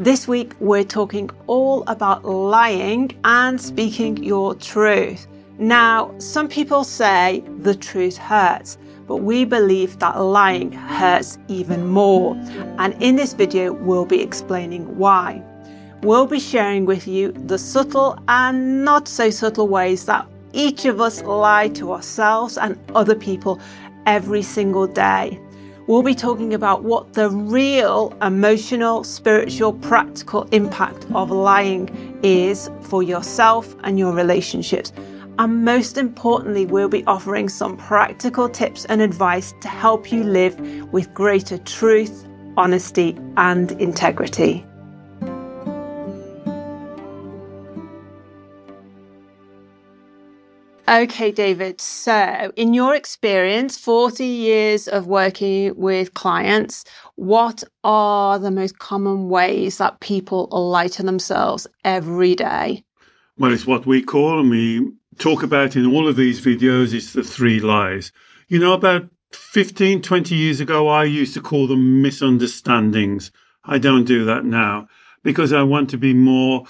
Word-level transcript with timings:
This 0.00 0.26
week, 0.26 0.54
we're 0.60 0.82
talking 0.82 1.28
all 1.46 1.84
about 1.86 2.24
lying 2.24 3.10
and 3.22 3.60
speaking 3.60 4.16
your 4.24 4.54
truth. 4.54 5.26
Now, 5.58 6.14
some 6.16 6.48
people 6.48 6.84
say 6.84 7.44
the 7.58 7.74
truth 7.74 8.16
hurts, 8.16 8.78
but 9.06 9.16
we 9.16 9.44
believe 9.44 9.98
that 9.98 10.18
lying 10.18 10.72
hurts 10.72 11.36
even 11.48 11.86
more. 11.88 12.34
And 12.78 12.94
in 13.02 13.16
this 13.16 13.34
video, 13.34 13.74
we'll 13.74 14.06
be 14.06 14.22
explaining 14.22 14.96
why. 14.96 15.42
We'll 16.02 16.26
be 16.26 16.40
sharing 16.40 16.86
with 16.86 17.06
you 17.06 17.32
the 17.32 17.58
subtle 17.58 18.18
and 18.26 18.82
not 18.86 19.06
so 19.06 19.28
subtle 19.28 19.68
ways 19.68 20.06
that 20.06 20.26
each 20.54 20.86
of 20.86 21.02
us 21.02 21.20
lie 21.24 21.68
to 21.74 21.92
ourselves 21.92 22.56
and 22.56 22.78
other 22.94 23.14
people 23.14 23.60
every 24.06 24.40
single 24.40 24.86
day 24.86 25.38
we'll 25.90 26.04
be 26.04 26.14
talking 26.14 26.54
about 26.54 26.84
what 26.84 27.14
the 27.14 27.28
real 27.28 28.16
emotional, 28.22 29.02
spiritual, 29.02 29.72
practical 29.72 30.44
impact 30.52 31.04
of 31.14 31.32
lying 31.32 32.20
is 32.22 32.70
for 32.82 33.02
yourself 33.02 33.74
and 33.82 33.98
your 33.98 34.12
relationships. 34.12 34.92
And 35.40 35.64
most 35.64 35.98
importantly, 35.98 36.64
we'll 36.64 36.88
be 36.88 37.04
offering 37.06 37.48
some 37.48 37.76
practical 37.76 38.48
tips 38.48 38.84
and 38.84 39.02
advice 39.02 39.52
to 39.62 39.68
help 39.68 40.12
you 40.12 40.22
live 40.22 40.60
with 40.92 41.12
greater 41.12 41.58
truth, 41.58 42.24
honesty, 42.56 43.18
and 43.36 43.72
integrity. 43.72 44.64
Okay, 50.90 51.30
David. 51.30 51.80
So, 51.80 52.50
in 52.56 52.74
your 52.74 52.96
experience, 52.96 53.78
40 53.78 54.24
years 54.24 54.88
of 54.88 55.06
working 55.06 55.72
with 55.76 56.14
clients, 56.14 56.84
what 57.14 57.62
are 57.84 58.40
the 58.40 58.50
most 58.50 58.80
common 58.80 59.28
ways 59.28 59.78
that 59.78 60.00
people 60.00 60.48
lie 60.50 60.88
to 60.88 61.04
themselves 61.04 61.68
every 61.84 62.34
day? 62.34 62.82
Well, 63.38 63.52
it's 63.52 63.68
what 63.68 63.86
we 63.86 64.02
call, 64.02 64.40
and 64.40 64.50
we 64.50 64.90
talk 65.18 65.44
about 65.44 65.76
in 65.76 65.86
all 65.86 66.08
of 66.08 66.16
these 66.16 66.44
videos, 66.44 66.92
it's 66.92 67.12
the 67.12 67.22
three 67.22 67.60
lies. 67.60 68.10
You 68.48 68.58
know, 68.58 68.72
about 68.72 69.08
15, 69.30 70.02
20 70.02 70.34
years 70.34 70.58
ago, 70.58 70.88
I 70.88 71.04
used 71.04 71.34
to 71.34 71.40
call 71.40 71.68
them 71.68 72.02
misunderstandings. 72.02 73.30
I 73.64 73.78
don't 73.78 74.06
do 74.06 74.24
that 74.24 74.44
now 74.44 74.88
because 75.22 75.52
I 75.52 75.62
want 75.62 75.88
to 75.90 75.98
be 75.98 76.14
more 76.14 76.64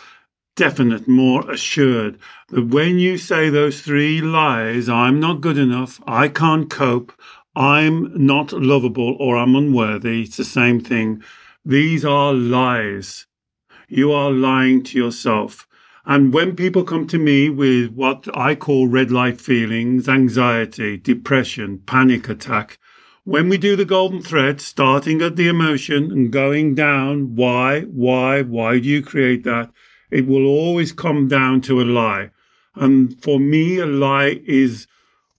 definite, 0.61 1.09
more 1.09 1.51
assured 1.51 2.19
that 2.51 2.67
when 2.67 2.99
you 2.99 3.17
say 3.17 3.49
those 3.49 3.81
three 3.81 4.21
lies, 4.21 4.91
I'm 4.91 5.19
not 5.19 5.41
good 5.41 5.57
enough, 5.57 5.99
I 6.07 6.29
can't 6.29 6.69
cope, 6.69 7.15
I'm 7.57 8.13
not 8.27 8.53
lovable, 8.53 9.17
or 9.19 9.39
I'm 9.39 9.57
unworthy, 9.57 10.21
it's 10.25 10.37
the 10.37 10.45
same 10.45 10.79
thing. 10.79 11.23
These 11.65 12.05
are 12.05 12.35
lies. 12.35 13.27
You 13.89 14.13
are 14.13 14.31
lying 14.31 14.83
to 14.83 14.99
yourself. 14.99 15.67
And 16.05 16.31
when 16.35 16.57
people 16.57 16.85
come 16.85 17.07
to 17.07 17.19
me 17.19 17.49
with 17.49 17.93
what 17.93 18.29
I 18.37 18.55
call 18.55 18.87
red 18.87 19.11
light 19.11 19.41
feelings, 19.41 20.11
anxiety, 20.11 20.99
depression, 20.99 21.79
panic 21.87 22.29
attack, 22.29 22.79
when 23.25 23.49
we 23.49 23.57
do 23.57 23.77
the 23.77 23.87
golden 23.87 24.21
thread, 24.21 24.61
starting 24.61 25.23
at 25.23 25.37
the 25.37 25.49
emotion 25.49 26.13
and 26.13 26.31
going 26.31 26.75
down, 26.75 27.35
why, 27.35 27.81
why, 27.81 28.43
why 28.43 28.79
do 28.79 28.87
you 28.87 29.01
create 29.03 29.45
that? 29.45 29.71
It 30.11 30.27
will 30.27 30.47
always 30.47 30.93
come 30.93 31.29
down 31.29 31.61
to 31.63 31.81
a 31.81 31.85
lie. 31.85 32.31
And 32.75 33.21
for 33.23 33.39
me, 33.39 33.79
a 33.79 33.87
lie 33.87 34.41
is, 34.47 34.87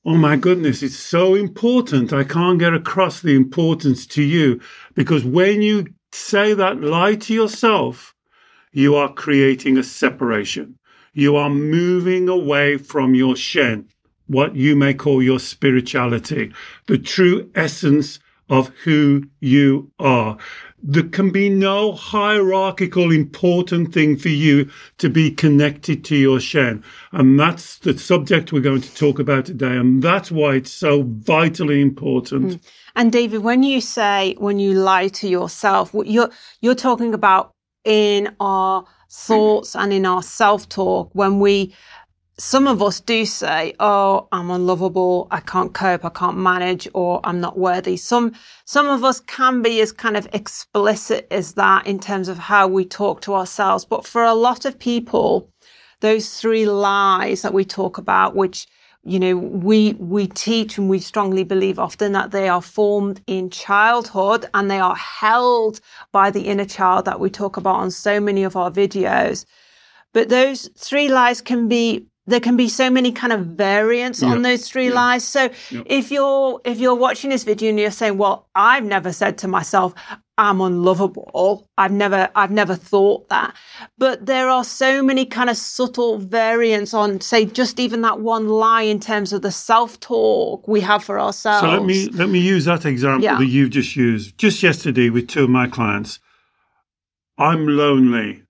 oh 0.06 0.16
my 0.16 0.36
goodness, 0.36 0.84
it's 0.84 0.98
so 0.98 1.36
important. 1.36 2.14
I 2.14 2.24
can't 2.24 2.60
get 2.60 2.74
across 2.74 3.22
the 3.22 3.36
importance 3.36 4.06
to 4.08 4.24
you 4.24 4.60
because 4.96 5.24
when 5.24 5.62
you 5.62 5.88
say 6.12 6.54
that 6.54 6.82
lie 6.82 7.16
to 7.16 7.34
yourself, 7.34 8.14
you 8.72 8.96
are 8.96 9.14
creating 9.14 9.78
a 9.78 9.84
separation. 9.84 10.78
You 11.14 11.36
are 11.36 11.50
moving 11.50 12.30
away 12.30 12.78
from 12.78 13.16
your 13.16 13.36
Shen, 13.36 13.90
what 14.28 14.56
you 14.56 14.76
may 14.76 14.94
call 14.94 15.22
your 15.22 15.40
spirituality, 15.40 16.54
the 16.88 16.98
true 16.98 17.52
essence 17.54 18.20
of 18.50 18.70
who 18.84 19.24
you 19.40 19.92
are 20.00 20.38
there 20.84 21.04
can 21.04 21.30
be 21.30 21.50
no 21.50 21.92
hierarchical 21.94 23.12
important 23.12 23.94
thing 23.94 24.18
for 24.18 24.30
you 24.30 24.70
to 24.98 25.10
be 25.10 25.32
connected 25.32 26.04
to 26.06 26.16
your 26.16 26.40
Shen. 26.40 26.84
And 27.12 27.40
that's 27.40 27.78
the 27.80 27.98
subject 27.98 28.52
we're 28.52 28.62
going 28.62 28.82
to 28.82 28.96
talk 28.96 29.20
about 29.20 29.46
today. 29.46 29.76
And 29.76 30.02
that's 30.02 30.32
why 30.32 30.56
it's 30.56 30.72
so 30.72 31.04
vitally 31.04 31.82
important. 31.82 32.46
Mm. 32.46 32.60
And 32.96 33.12
David, 33.12 33.40
when 33.40 33.64
you 33.64 33.82
say, 33.82 34.36
when 34.38 34.60
you 34.60 34.74
lie 34.74 35.08
to 35.10 35.28
yourself, 35.28 35.92
you're, 35.94 36.30
you're 36.62 36.76
talking 36.76 37.14
about 37.14 37.52
in 37.84 38.36
our 38.40 38.86
thoughts 39.10 39.76
and 39.76 39.92
in 39.92 40.06
our 40.06 40.24
self 40.24 40.70
talk 40.70 41.10
when 41.14 41.40
we 41.40 41.74
some 42.42 42.68
of 42.68 42.82
us 42.82 43.00
do 43.00 43.24
say, 43.24 43.76
"Oh, 43.80 44.28
I'm 44.32 44.50
unlovable. 44.50 45.28
I 45.30 45.42
can't 45.42 45.76
cope. 45.76 46.04
I 46.04 46.10
can't 46.10 46.38
manage, 46.38 46.88
or 46.96 47.20
I'm 47.24 47.40
not 47.40 47.56
worthy." 47.56 47.98
Some 47.98 48.32
some 48.66 48.88
of 48.88 49.04
us 49.04 49.20
can 49.20 49.62
be 49.62 49.80
as 49.80 49.92
kind 49.92 50.18
of 50.18 50.28
explicit 50.34 51.28
as 51.30 51.54
that 51.54 51.86
in 51.86 52.00
terms 52.00 52.28
of 52.28 52.40
how 52.40 52.68
we 52.68 52.84
talk 52.84 53.22
to 53.22 53.36
ourselves. 53.36 53.86
But 53.86 54.08
for 54.08 54.24
a 54.24 54.34
lot 54.34 54.66
of 54.66 54.80
people, 54.80 55.50
those 56.00 56.40
three 56.40 56.66
lies 56.66 57.44
that 57.44 57.54
we 57.54 57.64
talk 57.64 58.00
about, 58.00 58.36
which 58.36 58.68
you 59.04 59.20
know 59.20 59.38
we 59.38 59.94
we 60.00 60.26
teach 60.26 60.80
and 60.80 60.90
we 60.90 60.98
strongly 61.00 61.44
believe 61.44 61.78
often 61.78 62.12
that 62.14 62.32
they 62.32 62.50
are 62.50 62.62
formed 62.62 63.22
in 63.28 63.52
childhood 63.52 64.48
and 64.56 64.70
they 64.70 64.80
are 64.80 64.96
held 64.96 65.80
by 66.12 66.32
the 66.32 66.48
inner 66.48 66.66
child 66.66 67.06
that 67.06 67.20
we 67.20 67.30
talk 67.30 67.56
about 67.58 67.76
on 67.76 67.92
so 67.92 68.20
many 68.20 68.44
of 68.44 68.56
our 68.56 68.72
videos. 68.72 69.46
But 70.14 70.30
those 70.30 70.70
three 70.76 71.08
lies 71.08 71.40
can 71.42 71.68
be 71.68 72.08
there 72.28 72.40
can 72.40 72.56
be 72.56 72.70
so 72.70 72.90
many 72.90 73.12
kind 73.12 73.34
of 73.34 73.46
variants 73.48 74.22
on 74.22 74.44
those 74.44 74.70
three 74.70 74.92
lies. 74.92 75.24
So 75.24 75.50
if 75.72 76.12
you're 76.12 76.62
if 76.64 76.80
you're 76.80 76.96
watching 76.96 77.30
this 77.30 77.44
video 77.44 77.70
and 77.70 77.80
you're 77.80 77.92
saying, 77.92 78.18
"Well, 78.18 78.48
I've 78.54 78.84
never 78.86 79.12
said 79.12 79.38
to 79.40 79.48
myself 79.48 79.94
I'm 80.38 80.62
unlovable. 80.62 81.68
I've 81.78 81.92
never 81.92 82.30
I've 82.36 82.52
never 82.52 82.76
thought 82.76 83.30
that." 83.30 83.56
But 83.98 84.26
there 84.28 84.50
are 84.50 84.64
so 84.64 85.02
many 85.02 85.26
kind 85.26 85.50
of 85.50 85.58
subtle 85.58 86.20
variants 86.20 86.94
on 86.94 87.22
say 87.22 87.46
just 87.46 87.80
even 87.80 88.02
that 88.02 88.20
one 88.20 88.48
lie 88.48 88.84
in 88.84 89.00
terms 89.00 89.34
of 89.34 89.42
the 89.42 89.52
self-talk 89.52 90.68
we 90.68 90.82
have 90.82 91.04
for 91.04 91.20
ourselves. 91.20 91.62
So 91.62 91.70
let 91.72 91.84
me 91.84 92.08
let 92.10 92.30
me 92.30 92.40
use 92.40 92.66
that 92.66 92.86
example 92.86 93.28
that 93.38 93.46
you've 93.46 93.72
just 93.72 93.96
used. 93.96 94.38
Just 94.38 94.62
yesterday 94.62 95.10
with 95.10 95.28
two 95.28 95.46
of 95.46 95.50
my 95.50 95.68
clients. 95.68 96.20
I'm 97.38 97.66
lonely. 97.68 98.44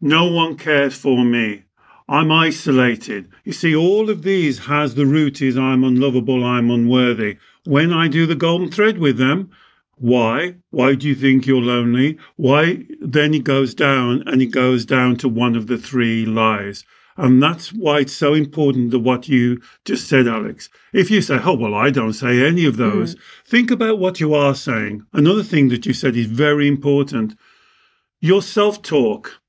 No 0.00 0.30
one 0.30 0.56
cares 0.56 0.94
for 0.94 1.24
me. 1.24 1.64
I'm 2.08 2.30
isolated. 2.30 3.30
You 3.44 3.52
see, 3.52 3.74
all 3.74 4.10
of 4.10 4.22
these 4.22 4.58
has 4.66 4.94
the 4.94 5.06
root 5.06 5.40
is 5.40 5.56
I'm 5.56 5.84
unlovable, 5.84 6.44
I'm 6.44 6.70
unworthy. 6.70 7.38
When 7.64 7.92
I 7.92 8.08
do 8.08 8.26
the 8.26 8.34
golden 8.34 8.70
thread 8.70 8.98
with 8.98 9.16
them, 9.16 9.50
why? 9.96 10.56
Why 10.70 10.96
do 10.96 11.08
you 11.08 11.14
think 11.14 11.46
you're 11.46 11.62
lonely? 11.62 12.18
Why? 12.36 12.84
Then 13.00 13.32
it 13.32 13.44
goes 13.44 13.74
down 13.74 14.22
and 14.26 14.42
it 14.42 14.46
goes 14.46 14.84
down 14.84 15.16
to 15.16 15.28
one 15.28 15.56
of 15.56 15.66
the 15.66 15.78
three 15.78 16.26
lies. 16.26 16.84
And 17.16 17.42
that's 17.42 17.72
why 17.72 18.00
it's 18.00 18.12
so 18.12 18.34
important 18.34 18.90
that 18.90 18.98
what 18.98 19.28
you 19.28 19.62
just 19.84 20.08
said, 20.08 20.26
Alex. 20.26 20.68
If 20.92 21.10
you 21.10 21.22
say, 21.22 21.38
oh, 21.42 21.54
well, 21.54 21.74
I 21.74 21.90
don't 21.90 22.12
say 22.12 22.44
any 22.44 22.66
of 22.66 22.76
those, 22.76 23.14
mm. 23.14 23.20
think 23.46 23.70
about 23.70 24.00
what 24.00 24.18
you 24.18 24.34
are 24.34 24.54
saying. 24.54 25.06
Another 25.12 25.44
thing 25.44 25.68
that 25.68 25.86
you 25.86 25.94
said 25.94 26.16
is 26.16 26.26
very 26.26 26.66
important. 26.66 27.36
Your 28.20 28.42
self 28.42 28.82
talk. 28.82 29.40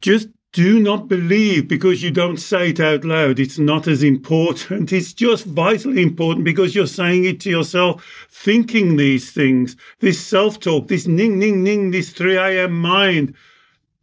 Just 0.00 0.28
do 0.54 0.78
not 0.78 1.08
believe 1.08 1.66
because 1.66 2.00
you 2.00 2.12
don't 2.12 2.36
say 2.36 2.70
it 2.70 2.78
out 2.78 3.04
loud. 3.04 3.40
It's 3.40 3.58
not 3.58 3.88
as 3.88 4.04
important. 4.04 4.92
It's 4.94 5.12
just 5.12 5.44
vitally 5.46 6.00
important 6.00 6.44
because 6.44 6.76
you're 6.76 6.86
saying 6.86 7.24
it 7.24 7.40
to 7.40 7.50
yourself, 7.50 8.26
thinking 8.30 8.96
these 8.96 9.32
things, 9.32 9.76
this 9.98 10.24
self 10.24 10.60
talk, 10.60 10.86
this 10.86 11.08
ning, 11.08 11.40
ning, 11.40 11.64
ning, 11.64 11.90
this 11.90 12.10
3 12.10 12.36
a.m. 12.36 12.80
mind. 12.80 13.34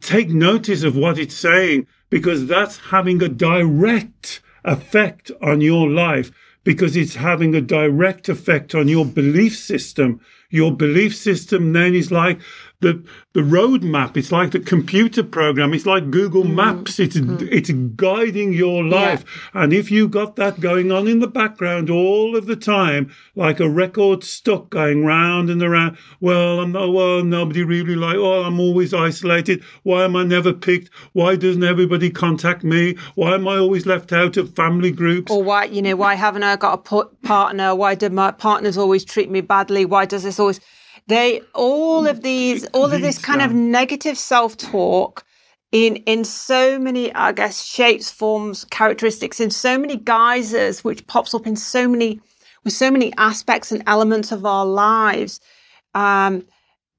Take 0.02 0.28
notice 0.28 0.82
of 0.82 0.94
what 0.94 1.18
it's 1.18 1.34
saying 1.34 1.86
because 2.10 2.46
that's 2.46 2.76
having 2.76 3.22
a 3.22 3.28
direct 3.30 4.42
effect 4.64 5.30
on 5.40 5.62
your 5.62 5.88
life 5.88 6.30
because 6.64 6.96
it's 6.96 7.14
having 7.14 7.54
a 7.54 7.60
direct 7.62 8.28
effect 8.28 8.74
on 8.74 8.88
your 8.88 9.06
belief 9.06 9.56
system. 9.56 10.20
Your 10.50 10.76
belief 10.76 11.16
system 11.16 11.72
then 11.72 11.94
is 11.94 12.12
like 12.12 12.40
the 12.82 13.02
the 13.32 13.40
roadmap. 13.40 14.16
It's 14.16 14.30
like 14.30 14.50
the 14.50 14.60
computer 14.60 15.22
program. 15.22 15.72
It's 15.72 15.86
like 15.86 16.10
Google 16.10 16.44
mm. 16.44 16.54
Maps. 16.54 17.00
It's 17.00 17.16
mm. 17.16 17.40
it's 17.50 17.70
guiding 17.96 18.52
your 18.52 18.84
life. 18.84 19.24
Yeah. 19.54 19.62
And 19.62 19.72
if 19.72 19.90
you 19.90 20.08
got 20.08 20.36
that 20.36 20.60
going 20.60 20.92
on 20.92 21.08
in 21.08 21.20
the 21.20 21.26
background 21.26 21.88
all 21.88 22.36
of 22.36 22.46
the 22.46 22.56
time, 22.56 23.12
like 23.34 23.60
a 23.60 23.68
record 23.68 24.22
stuck 24.24 24.68
going 24.70 25.04
round 25.06 25.48
and 25.48 25.62
around, 25.62 25.96
well, 26.20 26.60
I'm 26.60 26.72
not, 26.72 26.92
well, 26.92 27.24
nobody 27.24 27.62
really 27.62 27.96
like. 27.96 28.16
Oh, 28.16 28.42
I'm 28.42 28.60
always 28.60 28.92
isolated. 28.92 29.62
Why 29.84 30.04
am 30.04 30.14
I 30.16 30.24
never 30.24 30.52
picked? 30.52 30.90
Why 31.12 31.36
doesn't 31.36 31.64
everybody 31.64 32.10
contact 32.10 32.64
me? 32.64 32.96
Why 33.14 33.34
am 33.34 33.48
I 33.48 33.56
always 33.56 33.86
left 33.86 34.12
out 34.12 34.36
of 34.36 34.54
family 34.54 34.90
groups? 34.90 35.32
Or 35.32 35.42
why 35.42 35.64
you 35.64 35.80
know 35.80 35.96
why 35.96 36.14
haven't 36.14 36.42
I 36.42 36.56
got 36.56 36.74
a 36.74 37.04
partner? 37.26 37.74
Why 37.74 37.94
do 37.94 38.10
my 38.10 38.32
partners 38.32 38.76
always 38.76 39.04
treat 39.04 39.30
me 39.30 39.40
badly? 39.40 39.84
Why 39.86 40.04
does 40.04 40.24
this 40.24 40.38
always 40.38 40.60
they 41.08 41.42
all 41.54 42.06
of 42.06 42.22
these, 42.22 42.66
all 42.68 42.92
of 42.92 43.00
this 43.00 43.18
kind 43.18 43.42
of 43.42 43.52
negative 43.52 44.16
self 44.16 44.56
talk 44.56 45.24
in 45.72 45.96
in 45.96 46.24
so 46.24 46.78
many, 46.78 47.12
I 47.14 47.32
guess, 47.32 47.64
shapes, 47.64 48.10
forms, 48.10 48.64
characteristics, 48.66 49.40
in 49.40 49.50
so 49.50 49.78
many 49.78 49.96
guises, 49.96 50.84
which 50.84 51.06
pops 51.06 51.34
up 51.34 51.46
in 51.46 51.56
so 51.56 51.88
many 51.88 52.20
with 52.64 52.74
so 52.74 52.90
many 52.90 53.12
aspects 53.16 53.72
and 53.72 53.82
elements 53.86 54.30
of 54.30 54.46
our 54.46 54.66
lives. 54.66 55.40
Um, 55.94 56.46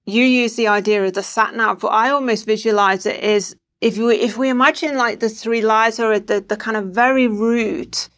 you 0.05 0.23
use 0.23 0.55
the 0.55 0.67
idea 0.67 1.05
of 1.05 1.13
the 1.13 1.23
sat 1.23 1.55
nav, 1.55 1.79
but 1.79 1.87
I 1.87 2.09
almost 2.09 2.45
visualize 2.45 3.05
it 3.05 3.23
is 3.23 3.55
if 3.79 3.97
we 3.97 4.15
if 4.15 4.37
we 4.37 4.49
imagine 4.49 4.97
like 4.97 5.19
the 5.19 5.29
three 5.29 5.61
lies 5.61 5.99
are 5.99 6.13
at 6.13 6.27
the, 6.27 6.41
the 6.41 6.57
kind 6.57 6.75
of 6.75 6.85
very 6.87 7.27
root, 7.27 8.09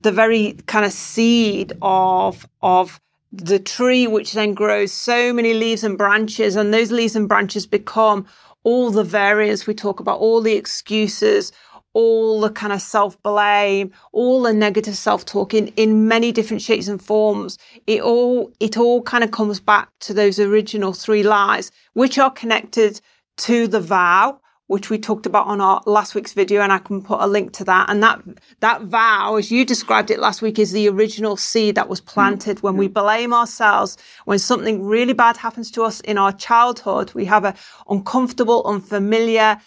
the 0.00 0.12
very 0.12 0.58
kind 0.66 0.84
of 0.84 0.92
seed 0.92 1.72
of 1.80 2.46
of 2.60 3.00
the 3.32 3.58
tree, 3.58 4.06
which 4.06 4.32
then 4.32 4.54
grows 4.54 4.92
so 4.92 5.32
many 5.32 5.54
leaves 5.54 5.82
and 5.82 5.96
branches, 5.96 6.54
and 6.54 6.72
those 6.72 6.92
leaves 6.92 7.16
and 7.16 7.28
branches 7.28 7.66
become 7.66 8.26
all 8.64 8.90
the 8.90 9.04
variants 9.04 9.66
we 9.66 9.74
talk 9.74 10.00
about, 10.00 10.20
all 10.20 10.40
the 10.40 10.52
excuses, 10.52 11.50
all 11.94 12.40
the 12.40 12.50
kind 12.50 12.72
of 12.72 12.80
self 12.80 13.20
blame, 13.22 13.90
all 14.12 14.42
the 14.42 14.52
negative 14.52 14.96
self 14.96 15.24
talk 15.24 15.54
in, 15.54 15.68
in 15.76 16.08
many 16.08 16.30
different 16.32 16.62
shapes 16.62 16.88
and 16.88 17.02
forms. 17.02 17.58
It 17.86 18.02
all, 18.02 18.52
it 18.60 18.76
all 18.76 19.02
kind 19.02 19.24
of 19.24 19.30
comes 19.30 19.60
back 19.60 19.88
to 20.00 20.14
those 20.14 20.38
original 20.38 20.92
three 20.92 21.22
lies, 21.22 21.70
which 21.94 22.18
are 22.18 22.30
connected 22.30 23.00
to 23.38 23.66
the 23.66 23.80
vow, 23.80 24.38
which 24.72 24.88
we 24.88 24.98
talked 24.98 25.26
about 25.26 25.46
on 25.46 25.60
our 25.60 25.82
last 25.84 26.14
week's 26.14 26.32
video, 26.32 26.62
and 26.62 26.72
I 26.72 26.78
can 26.78 27.02
put 27.02 27.20
a 27.20 27.26
link 27.26 27.52
to 27.58 27.64
that. 27.64 27.90
And 27.90 28.02
that 28.02 28.22
that 28.60 28.80
vow, 28.84 29.36
as 29.36 29.52
you 29.52 29.66
described 29.66 30.10
it 30.10 30.18
last 30.18 30.40
week, 30.40 30.58
is 30.58 30.72
the 30.72 30.88
original 30.88 31.36
seed 31.36 31.74
that 31.74 31.90
was 31.90 32.00
planted 32.00 32.62
when 32.62 32.78
we 32.78 32.88
blame 32.88 33.34
ourselves. 33.34 33.98
When 34.24 34.38
something 34.38 34.82
really 34.82 35.12
bad 35.12 35.36
happens 35.36 35.70
to 35.72 35.82
us 35.82 36.00
in 36.00 36.16
our 36.16 36.32
childhood, 36.32 37.12
we 37.12 37.26
have 37.26 37.44
an 37.44 37.54
uncomfortable, 37.90 38.62
unfamiliar, 38.64 39.60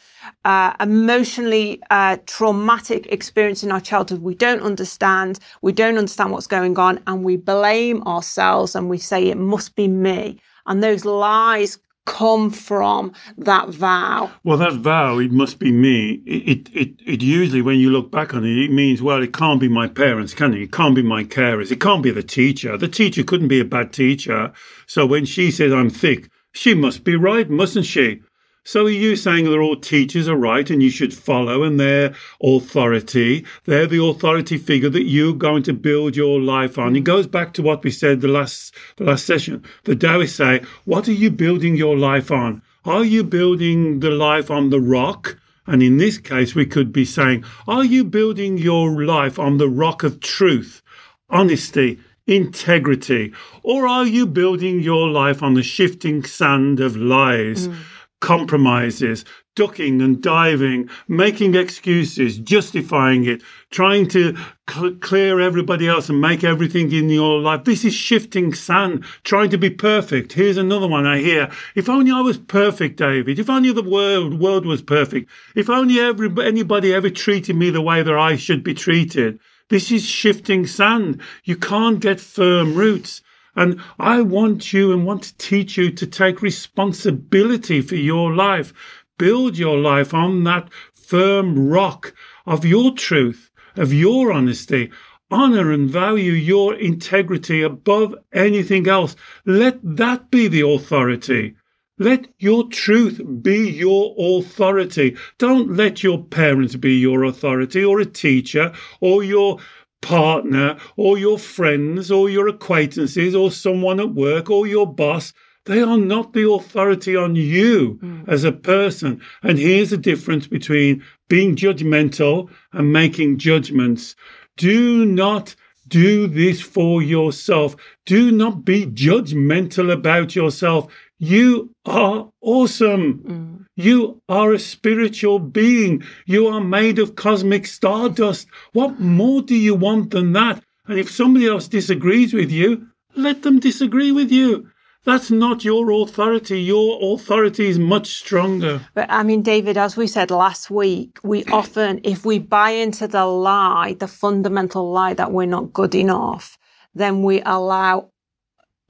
uh, 0.43 0.73
emotionally 0.79 1.79
uh, 1.91 2.17
traumatic 2.25 3.05
experience 3.05 3.63
in 3.63 3.71
our 3.71 3.81
childhood. 3.81 4.23
We 4.23 4.33
don't 4.33 4.63
understand. 4.63 5.37
We 5.61 5.71
don't 5.71 5.99
understand 5.99 6.31
what's 6.31 6.47
going 6.47 6.79
on, 6.79 6.99
and 7.05 7.23
we 7.23 7.37
blame 7.37 8.01
ourselves, 8.07 8.75
and 8.75 8.89
we 8.89 8.97
say 8.97 9.27
it 9.27 9.37
must 9.37 9.75
be 9.75 9.87
me. 9.87 10.39
And 10.65 10.81
those 10.81 11.05
lies 11.05 11.77
come 12.05 12.49
from 12.49 13.11
that 13.37 13.69
vow? 13.69 14.31
Well, 14.43 14.57
that 14.57 14.73
vow, 14.73 15.19
it 15.19 15.31
must 15.31 15.59
be 15.59 15.71
me. 15.71 16.21
It, 16.25 16.69
it, 16.73 17.01
it, 17.05 17.21
usually, 17.21 17.61
when 17.61 17.79
you 17.79 17.89
look 17.89 18.11
back 18.11 18.33
on 18.33 18.45
it, 18.45 18.57
it 18.57 18.71
means, 18.71 19.01
well, 19.01 19.21
it 19.21 19.33
can't 19.33 19.59
be 19.59 19.67
my 19.67 19.87
parents, 19.87 20.33
can 20.33 20.53
it? 20.53 20.61
It 20.61 20.71
can't 20.71 20.95
be 20.95 21.03
my 21.03 21.23
carers. 21.23 21.71
It 21.71 21.81
can't 21.81 22.03
be 22.03 22.11
the 22.11 22.23
teacher. 22.23 22.77
The 22.77 22.87
teacher 22.87 23.23
couldn't 23.23 23.49
be 23.49 23.59
a 23.59 23.65
bad 23.65 23.91
teacher. 23.91 24.53
So 24.87 25.05
when 25.05 25.25
she 25.25 25.51
says 25.51 25.73
I'm 25.73 25.89
thick, 25.89 26.29
she 26.53 26.73
must 26.73 27.03
be 27.03 27.15
right, 27.15 27.49
mustn't 27.49 27.85
she? 27.85 28.21
So 28.67 28.87
are 28.87 28.89
you 28.89 29.15
saying 29.15 29.45
that 29.45 29.59
all 29.59 29.75
teachers 29.75 30.27
are 30.27 30.35
right 30.35 30.67
and 30.71 30.81
you 30.81 30.89
should 30.89 31.13
follow 31.13 31.61
and 31.61 31.79
their 31.79 32.15
authority? 32.41 33.45
They're 33.65 33.85
the 33.85 34.03
authority 34.03 34.57
figure 34.57 34.89
that 34.89 35.03
you're 35.03 35.35
going 35.35 35.61
to 35.63 35.73
build 35.73 36.15
your 36.15 36.39
life 36.41 36.79
on. 36.79 36.95
It 36.95 37.03
goes 37.03 37.27
back 37.27 37.53
to 37.53 37.61
what 37.61 37.83
we 37.83 37.91
said 37.91 38.21
the 38.21 38.27
last 38.27 38.73
the 38.97 39.03
last 39.03 39.27
session. 39.27 39.63
The 39.83 39.95
Taoists 39.95 40.37
say, 40.37 40.63
what 40.85 41.07
are 41.07 41.13
you 41.13 41.29
building 41.29 41.75
your 41.75 41.95
life 41.95 42.31
on? 42.31 42.63
Are 42.85 43.05
you 43.05 43.23
building 43.23 43.99
the 43.99 44.09
life 44.09 44.49
on 44.49 44.71
the 44.71 44.81
rock? 44.81 45.37
And 45.67 45.83
in 45.83 45.97
this 45.97 46.17
case, 46.17 46.55
we 46.55 46.65
could 46.65 46.91
be 46.91 47.05
saying, 47.05 47.45
are 47.67 47.85
you 47.85 48.03
building 48.03 48.57
your 48.57 49.05
life 49.05 49.37
on 49.37 49.57
the 49.59 49.69
rock 49.69 50.01
of 50.01 50.21
truth, 50.21 50.81
honesty, 51.29 51.99
integrity? 52.25 53.31
Or 53.61 53.87
are 53.87 54.07
you 54.07 54.25
building 54.25 54.79
your 54.79 55.07
life 55.07 55.43
on 55.43 55.53
the 55.53 55.61
shifting 55.61 56.23
sand 56.23 56.79
of 56.79 56.95
lies? 56.97 57.67
Mm 57.67 57.75
compromises, 58.21 59.25
ducking 59.55 60.01
and 60.01 60.21
diving, 60.21 60.89
making 61.07 61.55
excuses, 61.55 62.37
justifying 62.37 63.25
it, 63.25 63.41
trying 63.71 64.07
to 64.07 64.35
cl- 64.69 64.95
clear 64.95 65.39
everybody 65.39 65.87
else 65.87 66.09
and 66.09 66.19
make 66.19 66.43
everything 66.43 66.91
in 66.91 67.09
your 67.09 67.39
life. 67.39 67.63
This 67.63 67.85
is 67.85 67.93
shifting 67.93 68.53
sand, 68.53 69.05
trying 69.23 69.49
to 69.49 69.57
be 69.57 69.69
perfect. 69.69 70.33
Here's 70.33 70.57
another 70.57 70.87
one 70.87 71.05
I 71.05 71.19
hear. 71.19 71.49
If 71.75 71.87
only 71.87 72.11
I 72.11 72.21
was 72.21 72.37
perfect, 72.37 72.97
David. 72.97 73.39
If 73.39 73.49
only 73.49 73.71
the 73.71 73.83
world, 73.83 74.39
world 74.39 74.65
was 74.65 74.81
perfect. 74.81 75.29
If 75.55 75.69
only 75.69 75.99
every, 75.99 76.29
anybody 76.45 76.93
ever 76.93 77.09
treated 77.09 77.55
me 77.55 77.69
the 77.69 77.81
way 77.81 78.03
that 78.03 78.17
I 78.17 78.35
should 78.35 78.63
be 78.63 78.73
treated. 78.73 79.39
This 79.69 79.91
is 79.91 80.05
shifting 80.05 80.67
sand. 80.67 81.21
You 81.43 81.55
can't 81.55 81.99
get 81.99 82.19
firm 82.19 82.75
roots. 82.75 83.21
And 83.55 83.81
I 83.97 84.21
want 84.21 84.73
you 84.73 84.91
and 84.91 85.05
want 85.05 85.23
to 85.23 85.37
teach 85.37 85.77
you 85.77 85.91
to 85.91 86.05
take 86.05 86.41
responsibility 86.41 87.81
for 87.81 87.95
your 87.95 88.33
life. 88.33 88.73
Build 89.17 89.57
your 89.57 89.77
life 89.77 90.13
on 90.13 90.43
that 90.43 90.69
firm 90.93 91.69
rock 91.69 92.13
of 92.45 92.65
your 92.65 92.93
truth, 92.93 93.51
of 93.75 93.93
your 93.93 94.31
honesty. 94.31 94.91
Honor 95.31 95.71
and 95.71 95.89
value 95.89 96.33
your 96.33 96.75
integrity 96.75 97.61
above 97.61 98.15
anything 98.33 98.87
else. 98.87 99.15
Let 99.45 99.79
that 99.83 100.29
be 100.29 100.47
the 100.47 100.61
authority. 100.61 101.55
Let 101.97 102.27
your 102.39 102.67
truth 102.67 103.21
be 103.41 103.69
your 103.69 104.13
authority. 104.17 105.15
Don't 105.37 105.77
let 105.77 106.03
your 106.03 106.21
parents 106.21 106.75
be 106.75 106.95
your 106.95 107.23
authority 107.23 107.85
or 107.85 108.01
a 108.01 108.05
teacher 108.05 108.73
or 108.99 109.23
your 109.23 109.59
partner 110.01 110.77
or 110.95 111.17
your 111.17 111.39
friends 111.39 112.11
or 112.11 112.29
your 112.29 112.47
acquaintances 112.47 113.35
or 113.35 113.51
someone 113.51 113.99
at 113.99 114.13
work 114.13 114.49
or 114.49 114.67
your 114.67 114.91
boss. 114.91 115.33
They 115.65 115.81
are 115.81 115.97
not 115.97 116.33
the 116.33 116.49
authority 116.49 117.15
on 117.15 117.35
you 117.35 117.99
mm. 118.01 118.29
as 118.29 118.43
a 118.43 118.51
person. 118.51 119.19
And 119.41 119.57
here's 119.57 119.89
the 119.89 119.97
difference 119.97 120.45
between 120.45 121.03
being 121.27 121.55
judgmental 121.55 122.49
and 122.71 122.93
making 122.93 123.39
judgments. 123.39 124.15
Do 124.57 125.05
not 125.05 125.55
do 125.87 126.27
this 126.27 126.61
for 126.61 127.01
yourself. 127.01 127.75
Do 128.05 128.31
not 128.31 128.63
be 128.63 128.85
judgmental 128.85 129.91
about 129.91 130.35
yourself. 130.35 130.91
You 131.19 131.71
are 131.85 132.29
awesome. 132.41 133.19
Mm. 133.19 133.65
You 133.75 134.21
are 134.29 134.53
a 134.53 134.59
spiritual 134.59 135.39
being. 135.39 136.03
You 136.25 136.47
are 136.47 136.61
made 136.61 136.99
of 136.99 137.15
cosmic 137.15 137.65
stardust. 137.65 138.47
What 138.73 138.99
more 138.99 139.41
do 139.41 139.55
you 139.55 139.75
want 139.75 140.11
than 140.11 140.33
that? 140.33 140.63
And 140.87 140.99
if 140.99 141.09
somebody 141.09 141.47
else 141.47 141.67
disagrees 141.67 142.33
with 142.33 142.51
you, 142.51 142.87
let 143.15 143.43
them 143.43 143.59
disagree 143.59 144.11
with 144.11 144.31
you. 144.31 144.69
That's 145.05 145.29
not 145.29 145.63
your 145.63 145.91
authority. 145.91 146.61
Your 146.61 147.13
authority 147.13 147.67
is 147.67 147.77
much 147.77 148.07
stronger. 148.07 148.81
But 148.95 149.05
I 149.09 149.21
mean, 149.23 149.43
David, 149.43 149.77
as 149.77 149.95
we 149.95 150.07
said 150.07 150.31
last 150.31 150.71
week, 150.71 151.19
we 151.23 151.43
often, 151.51 152.01
if 152.03 152.25
we 152.25 152.39
buy 152.39 152.71
into 152.71 153.07
the 153.07 153.25
lie, 153.25 153.95
the 153.99 154.07
fundamental 154.07 154.91
lie 154.91 155.13
that 155.13 155.31
we're 155.31 155.45
not 155.45 155.73
good 155.73 155.93
enough, 155.93 156.57
then 156.95 157.23
we 157.23 157.41
allow 157.45 158.09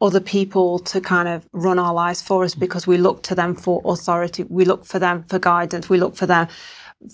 other 0.02 0.20
people 0.20 0.80
to 0.80 1.00
kind 1.00 1.28
of 1.28 1.48
run 1.54 1.80
our 1.80 1.94
lives 1.94 2.22
for 2.22 2.44
us 2.44 2.54
because 2.54 2.86
we 2.86 2.98
look 2.98 3.24
to 3.24 3.36
them 3.36 3.56
for 3.56 3.82
authority. 3.86 4.44
We 4.44 4.66
look 4.66 4.86
for 4.86 5.00
them 5.00 5.24
for 5.24 5.40
guidance. 5.40 5.90
We 5.90 5.98
look 5.98 6.16
for 6.16 6.26
them 6.26 6.48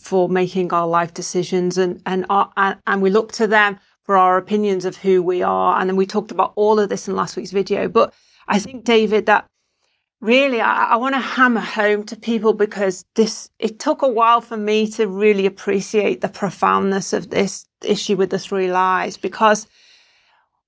for 0.01 0.29
making 0.29 0.73
our 0.73 0.87
life 0.87 1.13
decisions 1.13 1.77
and, 1.77 2.01
and, 2.05 2.25
our, 2.29 2.51
and, 2.87 3.01
we 3.01 3.09
look 3.09 3.31
to 3.33 3.47
them 3.47 3.79
for 4.03 4.17
our 4.17 4.37
opinions 4.37 4.85
of 4.85 4.97
who 4.97 5.21
we 5.21 5.41
are. 5.41 5.79
And 5.79 5.89
then 5.89 5.95
we 5.95 6.05
talked 6.05 6.31
about 6.31 6.53
all 6.55 6.79
of 6.79 6.89
this 6.89 7.07
in 7.07 7.15
last 7.15 7.35
week's 7.35 7.51
video. 7.51 7.87
But 7.87 8.13
I 8.47 8.57
think, 8.59 8.83
David, 8.83 9.25
that 9.27 9.47
really 10.21 10.61
I, 10.61 10.91
I 10.91 10.95
want 10.95 11.15
to 11.15 11.19
hammer 11.19 11.61
home 11.61 12.03
to 12.05 12.15
people 12.15 12.53
because 12.53 13.05
this, 13.15 13.49
it 13.59 13.79
took 13.79 14.01
a 14.01 14.07
while 14.07 14.41
for 14.41 14.57
me 14.57 14.87
to 14.91 15.07
really 15.07 15.45
appreciate 15.45 16.21
the 16.21 16.29
profoundness 16.29 17.13
of 17.13 17.29
this 17.29 17.65
issue 17.83 18.15
with 18.15 18.29
the 18.29 18.39
three 18.39 18.71
lies 18.71 19.17
because 19.17 19.67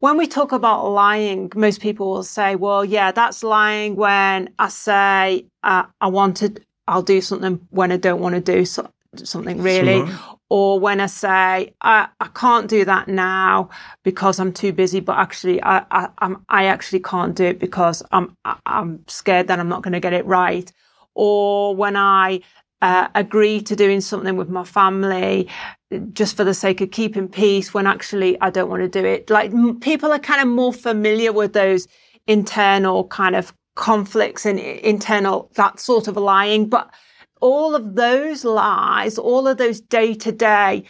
when 0.03 0.17
we 0.17 0.27
talk 0.27 0.51
about 0.51 0.85
lying, 0.89 1.49
most 1.55 1.79
people 1.79 2.11
will 2.11 2.23
say, 2.23 2.57
well, 2.57 2.83
yeah, 2.83 3.13
that's 3.13 3.41
lying 3.41 3.95
when 3.95 4.49
I 4.59 4.67
say 4.67 5.45
uh, 5.63 5.85
I 6.01 6.07
wanted, 6.07 6.65
I'll 6.89 7.01
do 7.01 7.21
something 7.21 7.65
when 7.69 7.89
I 7.89 7.95
don't 7.95 8.19
want 8.19 8.35
to 8.35 8.41
do 8.41 8.65
so, 8.65 8.91
something 9.15 9.61
really. 9.61 10.11
Or 10.49 10.77
when 10.77 10.99
I 10.99 11.05
say 11.05 11.73
I, 11.79 12.09
I 12.19 12.27
can't 12.35 12.67
do 12.67 12.83
that 12.83 13.07
now 13.07 13.69
because 14.03 14.39
I'm 14.39 14.51
too 14.51 14.73
busy, 14.73 14.99
but 14.99 15.17
actually 15.17 15.63
I 15.63 15.85
I, 15.89 16.09
I'm, 16.17 16.45
I 16.49 16.65
actually 16.65 16.99
can't 16.99 17.33
do 17.33 17.45
it 17.45 17.57
because 17.57 18.03
I'm 18.11 18.35
I'm 18.65 19.05
scared 19.07 19.47
that 19.47 19.57
I'm 19.57 19.69
not 19.69 19.83
going 19.83 19.93
to 19.93 20.01
get 20.01 20.11
it 20.11 20.25
right. 20.25 20.69
Or 21.15 21.77
when 21.77 21.95
I 21.95 22.41
uh, 22.83 23.07
agree 23.15 23.61
to 23.61 23.77
doing 23.77 24.01
something 24.01 24.35
with 24.35 24.49
my 24.49 24.65
family 24.65 25.47
just 26.11 26.35
for 26.35 26.43
the 26.43 26.53
sake 26.53 26.81
of 26.81 26.91
keeping 26.91 27.29
peace 27.29 27.73
when 27.73 27.87
actually 27.87 28.39
I 28.41 28.49
don't 28.49 28.69
want 28.69 28.81
to 28.81 28.89
do 28.89 29.05
it. 29.05 29.29
Like 29.29 29.51
m- 29.51 29.79
people 29.79 30.11
are 30.11 30.19
kind 30.19 30.41
of 30.41 30.49
more 30.49 30.73
familiar 30.73 31.31
with 31.31 31.53
those 31.53 31.87
internal 32.27 33.07
kind 33.07 33.37
of 33.37 33.53
conflicts 33.75 34.45
and 34.45 34.59
internal 34.59 35.49
that 35.55 35.79
sort 35.79 36.09
of 36.09 36.17
lying, 36.17 36.67
but 36.67 36.93
all 37.39 37.73
of 37.73 37.95
those 37.95 38.43
lies, 38.43 39.17
all 39.17 39.47
of 39.47 39.57
those 39.57 39.79
day 39.79 40.13
to 40.15 40.33
day 40.33 40.83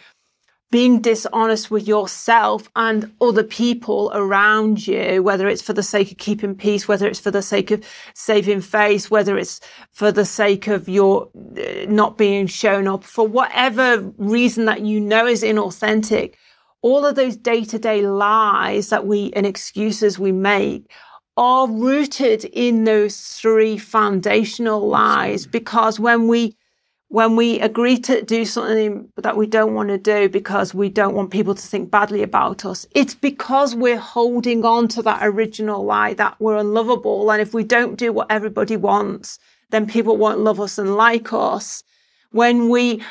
being 0.70 1.00
dishonest 1.00 1.70
with 1.70 1.86
yourself 1.86 2.68
and 2.74 3.12
other 3.20 3.44
people 3.44 4.10
around 4.12 4.86
you, 4.86 5.22
whether 5.22 5.46
it's 5.46 5.62
for 5.62 5.72
the 5.72 5.82
sake 5.82 6.10
of 6.10 6.18
keeping 6.18 6.54
peace, 6.54 6.88
whether 6.88 7.06
it's 7.06 7.20
for 7.20 7.30
the 7.30 7.42
sake 7.42 7.70
of 7.70 7.84
saving 8.14 8.60
face, 8.60 9.10
whether 9.10 9.38
it's 9.38 9.60
for 9.92 10.10
the 10.10 10.24
sake 10.24 10.66
of 10.66 10.88
your 10.88 11.28
uh, 11.56 11.86
not 11.86 12.18
being 12.18 12.46
shown 12.46 12.88
up 12.88 13.04
for 13.04 13.26
whatever 13.26 14.00
reason 14.18 14.64
that 14.64 14.80
you 14.80 15.00
know 15.00 15.26
is 15.26 15.42
inauthentic. 15.42 16.34
All 16.82 17.06
of 17.06 17.14
those 17.14 17.36
day 17.36 17.64
to 17.64 17.78
day 17.78 18.06
lies 18.06 18.88
that 18.88 19.06
we 19.06 19.32
and 19.34 19.46
excuses 19.46 20.18
we 20.18 20.32
make 20.32 20.90
are 21.36 21.68
rooted 21.68 22.44
in 22.46 22.84
those 22.84 23.16
three 23.16 23.76
foundational 23.78 24.88
lies 24.88 25.46
because 25.46 25.98
when 25.98 26.28
we 26.28 26.56
when 27.08 27.36
we 27.36 27.60
agree 27.60 27.98
to 27.98 28.22
do 28.22 28.44
something 28.44 29.08
that 29.16 29.36
we 29.36 29.46
don't 29.46 29.74
want 29.74 29.88
to 29.90 29.98
do 29.98 30.28
because 30.28 30.74
we 30.74 30.88
don't 30.88 31.14
want 31.14 31.30
people 31.30 31.54
to 31.54 31.62
think 31.62 31.90
badly 31.90 32.22
about 32.22 32.64
us, 32.64 32.86
it's 32.92 33.14
because 33.14 33.74
we're 33.74 33.98
holding 33.98 34.64
on 34.64 34.88
to 34.88 35.02
that 35.02 35.20
original 35.22 35.84
lie 35.84 36.14
that 36.14 36.34
we're 36.40 36.56
unlovable. 36.56 37.30
And 37.30 37.40
if 37.40 37.54
we 37.54 37.62
don't 37.62 37.96
do 37.96 38.12
what 38.12 38.30
everybody 38.30 38.76
wants, 38.76 39.38
then 39.70 39.86
people 39.86 40.16
won't 40.16 40.40
love 40.40 40.60
us 40.60 40.78
and 40.78 40.96
like 40.96 41.32
us. 41.32 41.84
When 42.30 42.68
we 42.68 43.02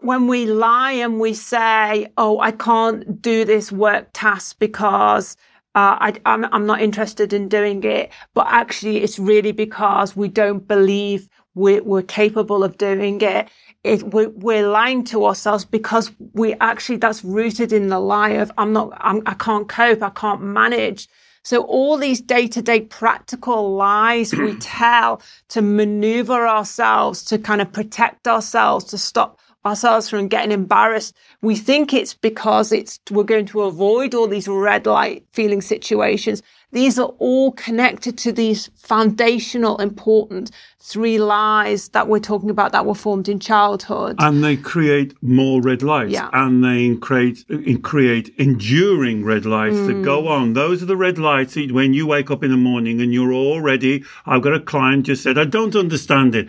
when 0.00 0.26
we 0.26 0.46
lie 0.46 0.92
and 0.92 1.20
we 1.20 1.34
say, 1.34 2.06
"Oh, 2.16 2.40
I 2.40 2.52
can't 2.52 3.20
do 3.20 3.44
this 3.44 3.70
work 3.70 4.08
task 4.12 4.58
because 4.58 5.36
uh, 5.74 5.96
I, 6.00 6.20
I'm 6.24 6.66
not 6.66 6.80
interested 6.80 7.32
in 7.32 7.48
doing 7.48 7.84
it," 7.84 8.10
but 8.34 8.46
actually, 8.48 8.98
it's 8.98 9.18
really 9.18 9.52
because 9.52 10.16
we 10.16 10.28
don't 10.28 10.66
believe 10.66 11.28
we're, 11.60 11.82
we're 11.82 12.02
capable 12.02 12.64
of 12.64 12.78
doing 12.78 13.20
it. 13.20 13.48
it 13.84 14.02
we're, 14.02 14.30
we're, 14.30 14.68
lying 14.68 15.04
to 15.04 15.26
ourselves 15.26 15.64
because 15.64 16.10
we 16.32 16.54
actually, 16.54 16.96
that's 16.96 17.24
rooted 17.24 17.72
in 17.72 17.88
the 17.88 18.00
lie 18.00 18.30
of, 18.30 18.50
I'm 18.58 18.72
not, 18.72 18.92
I'm, 18.96 19.22
I 19.26 19.34
can't 19.34 19.68
cope, 19.68 20.02
I 20.02 20.10
can't 20.10 20.42
manage. 20.42 21.08
So 21.42 21.62
all 21.62 21.96
these 21.96 22.20
day 22.20 22.46
to 22.48 22.62
day 22.62 22.80
practical 22.82 23.74
lies 23.76 24.32
we 24.32 24.56
tell 24.60 25.22
to 25.48 25.62
maneuver 25.62 26.46
ourselves, 26.46 27.24
to 27.24 27.38
kind 27.38 27.60
of 27.60 27.72
protect 27.72 28.26
ourselves, 28.26 28.84
to 28.86 28.98
stop 28.98 29.38
ourselves 29.64 30.08
from 30.08 30.28
getting 30.28 30.52
embarrassed. 30.52 31.14
We 31.42 31.56
think 31.56 31.92
it's 31.92 32.14
because 32.14 32.72
it's, 32.72 32.98
we're 33.10 33.24
going 33.24 33.46
to 33.46 33.62
avoid 33.62 34.14
all 34.14 34.26
these 34.26 34.48
red 34.48 34.86
light 34.86 35.24
feeling 35.32 35.60
situations. 35.60 36.42
These 36.72 36.98
are 36.98 37.12
all 37.18 37.52
connected 37.52 38.16
to 38.18 38.32
these 38.32 38.70
foundational, 38.76 39.76
important 39.78 40.50
three 40.78 41.18
lies 41.18 41.88
that 41.90 42.08
we're 42.08 42.20
talking 42.20 42.50
about 42.50 42.72
that 42.72 42.86
were 42.86 42.94
formed 42.94 43.28
in 43.28 43.38
childhood. 43.38 44.16
And 44.18 44.42
they 44.42 44.56
create 44.56 45.14
more 45.22 45.60
red 45.60 45.82
lights. 45.82 46.12
Yeah. 46.12 46.30
And 46.32 46.64
they 46.64 46.96
create, 46.96 47.44
create 47.82 48.32
enduring 48.38 49.24
red 49.24 49.46
lights 49.46 49.76
mm. 49.76 49.86
that 49.88 50.04
go 50.04 50.28
on. 50.28 50.52
Those 50.52 50.82
are 50.82 50.86
the 50.86 50.96
red 50.96 51.18
lights 51.18 51.56
when 51.56 51.92
you 51.92 52.06
wake 52.06 52.30
up 52.30 52.44
in 52.44 52.50
the 52.50 52.56
morning 52.56 53.00
and 53.00 53.12
you're 53.12 53.34
already, 53.34 54.04
I've 54.26 54.42
got 54.42 54.54
a 54.54 54.60
client 54.60 55.06
just 55.06 55.22
said, 55.22 55.38
I 55.38 55.44
don't 55.44 55.76
understand 55.76 56.34
it. 56.34 56.48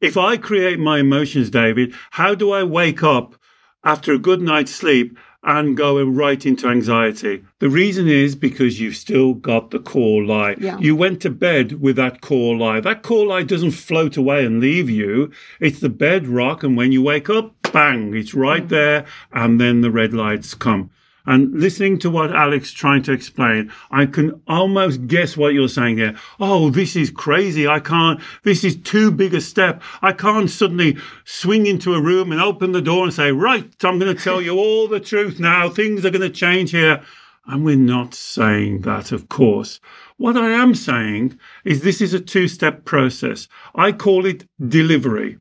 If 0.00 0.16
I 0.16 0.36
create 0.36 0.78
my 0.78 0.98
emotions, 0.98 1.48
David, 1.48 1.94
how 2.10 2.34
do 2.34 2.50
I 2.52 2.64
wake 2.64 3.02
up 3.02 3.36
after 3.84 4.12
a 4.12 4.18
good 4.18 4.40
night's 4.40 4.74
sleep 4.74 5.18
and 5.44 5.76
go 5.76 6.02
right 6.04 6.46
into 6.46 6.68
anxiety. 6.68 7.42
The 7.58 7.68
reason 7.68 8.08
is 8.08 8.36
because 8.36 8.80
you've 8.80 8.96
still 8.96 9.34
got 9.34 9.70
the 9.70 9.80
core 9.80 10.22
lie. 10.22 10.56
Yeah. 10.58 10.78
You 10.78 10.94
went 10.94 11.20
to 11.22 11.30
bed 11.30 11.80
with 11.80 11.96
that 11.96 12.20
core 12.20 12.56
lie. 12.56 12.80
That 12.80 13.02
core 13.02 13.26
lie 13.26 13.42
doesn't 13.42 13.72
float 13.72 14.16
away 14.16 14.44
and 14.44 14.60
leave 14.60 14.88
you. 14.88 15.32
It's 15.58 15.80
the 15.80 15.88
bedrock. 15.88 16.62
And 16.62 16.76
when 16.76 16.92
you 16.92 17.02
wake 17.02 17.28
up, 17.28 17.54
bang, 17.72 18.14
it's 18.14 18.34
right 18.34 18.64
mm. 18.64 18.68
there. 18.68 19.04
And 19.32 19.60
then 19.60 19.80
the 19.80 19.90
red 19.90 20.14
lights 20.14 20.54
come. 20.54 20.90
And 21.24 21.52
listening 21.60 21.98
to 22.00 22.10
what 22.10 22.34
Alex 22.34 22.72
trying 22.72 23.02
to 23.04 23.12
explain, 23.12 23.72
I 23.90 24.06
can 24.06 24.40
almost 24.48 25.06
guess 25.06 25.36
what 25.36 25.54
you're 25.54 25.68
saying 25.68 25.98
here. 25.98 26.16
Oh, 26.40 26.70
this 26.70 26.96
is 26.96 27.10
crazy. 27.10 27.68
I 27.68 27.78
can't, 27.78 28.20
this 28.42 28.64
is 28.64 28.76
too 28.76 29.10
big 29.12 29.32
a 29.34 29.40
step. 29.40 29.82
I 30.02 30.12
can't 30.12 30.50
suddenly 30.50 30.98
swing 31.24 31.66
into 31.66 31.94
a 31.94 32.00
room 32.00 32.32
and 32.32 32.40
open 32.40 32.72
the 32.72 32.82
door 32.82 33.04
and 33.04 33.14
say, 33.14 33.30
right, 33.30 33.72
I'm 33.84 33.98
going 33.98 34.14
to 34.14 34.22
tell 34.22 34.42
you 34.42 34.58
all 34.58 34.88
the 34.88 35.00
truth 35.00 35.38
now. 35.38 35.68
Things 35.68 36.04
are 36.04 36.10
going 36.10 36.22
to 36.22 36.30
change 36.30 36.72
here. 36.72 37.02
And 37.46 37.64
we're 37.64 37.76
not 37.76 38.14
saying 38.14 38.82
that, 38.82 39.12
of 39.12 39.28
course. 39.28 39.80
What 40.16 40.36
I 40.36 40.50
am 40.50 40.74
saying 40.74 41.38
is 41.64 41.82
this 41.82 42.00
is 42.00 42.14
a 42.14 42.20
two 42.20 42.46
step 42.46 42.84
process. 42.84 43.48
I 43.74 43.92
call 43.92 44.26
it 44.26 44.46
delivery. 44.68 45.38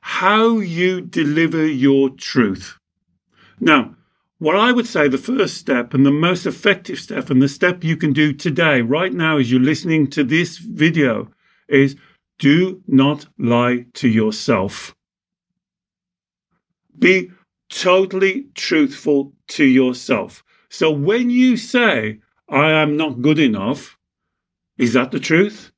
How 0.00 0.58
you 0.58 1.00
deliver 1.00 1.64
your 1.66 2.10
truth. 2.10 2.78
Now, 3.60 3.94
what 4.38 4.56
I 4.56 4.72
would 4.72 4.86
say 4.86 5.08
the 5.08 5.18
first 5.18 5.56
step 5.56 5.94
and 5.94 6.04
the 6.04 6.10
most 6.10 6.46
effective 6.46 6.98
step 6.98 7.30
and 7.30 7.40
the 7.40 7.48
step 7.48 7.84
you 7.84 7.96
can 7.96 8.12
do 8.12 8.32
today, 8.32 8.80
right 8.80 9.12
now, 9.12 9.38
as 9.38 9.50
you're 9.50 9.60
listening 9.60 10.08
to 10.10 10.24
this 10.24 10.58
video, 10.58 11.30
is 11.68 11.96
do 12.38 12.82
not 12.86 13.26
lie 13.38 13.86
to 13.94 14.08
yourself. 14.08 14.94
Be 16.98 17.30
totally 17.68 18.46
truthful 18.54 19.32
to 19.48 19.64
yourself. 19.64 20.42
So 20.68 20.90
when 20.90 21.30
you 21.30 21.56
say, 21.56 22.20
I 22.48 22.70
am 22.72 22.96
not 22.96 23.22
good 23.22 23.38
enough, 23.38 23.96
is 24.76 24.92
that 24.94 25.12
the 25.12 25.20
truth? 25.20 25.70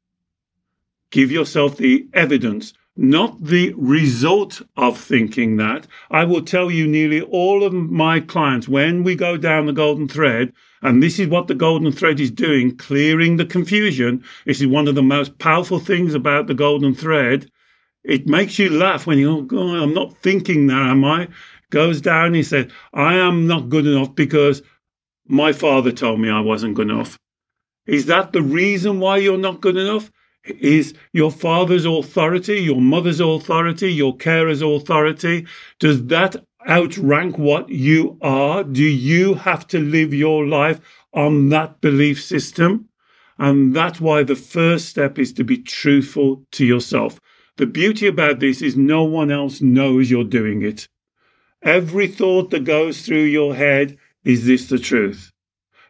Give 1.10 1.30
yourself 1.30 1.76
the 1.76 2.08
evidence 2.14 2.72
not 2.96 3.44
the 3.44 3.74
result 3.76 4.62
of 4.76 4.98
thinking 4.98 5.56
that. 5.56 5.86
I 6.10 6.24
will 6.24 6.42
tell 6.42 6.70
you 6.70 6.86
nearly 6.86 7.20
all 7.20 7.62
of 7.62 7.72
my 7.72 8.20
clients 8.20 8.68
when 8.68 9.04
we 9.04 9.14
go 9.14 9.36
down 9.36 9.66
the 9.66 9.72
golden 9.72 10.08
thread, 10.08 10.52
and 10.82 11.02
this 11.02 11.18
is 11.18 11.28
what 11.28 11.46
the 11.46 11.54
golden 11.54 11.92
thread 11.92 12.20
is 12.20 12.30
doing, 12.30 12.76
clearing 12.76 13.36
the 13.36 13.44
confusion. 13.44 14.24
This 14.46 14.60
is 14.60 14.66
one 14.66 14.88
of 14.88 14.94
the 14.94 15.02
most 15.02 15.38
powerful 15.38 15.78
things 15.78 16.14
about 16.14 16.46
the 16.46 16.54
golden 16.54 16.94
thread. 16.94 17.50
It 18.02 18.26
makes 18.26 18.58
you 18.58 18.70
laugh 18.70 19.06
when 19.06 19.18
you, 19.18 19.30
oh 19.30 19.42
God, 19.42 19.76
I'm 19.76 19.94
not 19.94 20.16
thinking 20.22 20.68
that, 20.68 20.90
am 20.90 21.04
I? 21.04 21.28
Goes 21.70 22.00
down, 22.00 22.34
he 22.34 22.42
said, 22.42 22.70
I 22.94 23.14
am 23.14 23.46
not 23.46 23.68
good 23.68 23.86
enough 23.86 24.14
because 24.14 24.62
my 25.26 25.52
father 25.52 25.90
told 25.90 26.20
me 26.20 26.30
I 26.30 26.40
wasn't 26.40 26.76
good 26.76 26.88
enough. 26.88 27.18
Is 27.86 28.06
that 28.06 28.32
the 28.32 28.42
reason 28.42 29.00
why 29.00 29.18
you're 29.18 29.36
not 29.36 29.60
good 29.60 29.76
enough? 29.76 30.10
Is 30.46 30.94
your 31.12 31.30
father's 31.30 31.84
authority, 31.84 32.60
your 32.60 32.80
mother's 32.80 33.20
authority, 33.20 33.92
your 33.92 34.16
carer's 34.16 34.62
authority, 34.62 35.46
does 35.80 36.06
that 36.06 36.36
outrank 36.68 37.38
what 37.38 37.68
you 37.68 38.18
are? 38.22 38.64
Do 38.64 38.84
you 38.84 39.34
have 39.34 39.66
to 39.68 39.78
live 39.78 40.14
your 40.14 40.46
life 40.46 40.80
on 41.12 41.48
that 41.50 41.80
belief 41.80 42.22
system? 42.22 42.88
And 43.38 43.74
that's 43.74 44.00
why 44.00 44.22
the 44.22 44.36
first 44.36 44.88
step 44.88 45.18
is 45.18 45.32
to 45.34 45.44
be 45.44 45.58
truthful 45.58 46.44
to 46.52 46.64
yourself. 46.64 47.20
The 47.56 47.66
beauty 47.66 48.06
about 48.06 48.40
this 48.40 48.62
is 48.62 48.76
no 48.76 49.04
one 49.04 49.30
else 49.30 49.60
knows 49.60 50.10
you're 50.10 50.24
doing 50.24 50.62
it. 50.62 50.88
Every 51.62 52.06
thought 52.06 52.50
that 52.50 52.64
goes 52.64 53.02
through 53.02 53.24
your 53.24 53.54
head, 53.54 53.96
is 54.24 54.46
this 54.46 54.68
the 54.68 54.78
truth? 54.78 55.32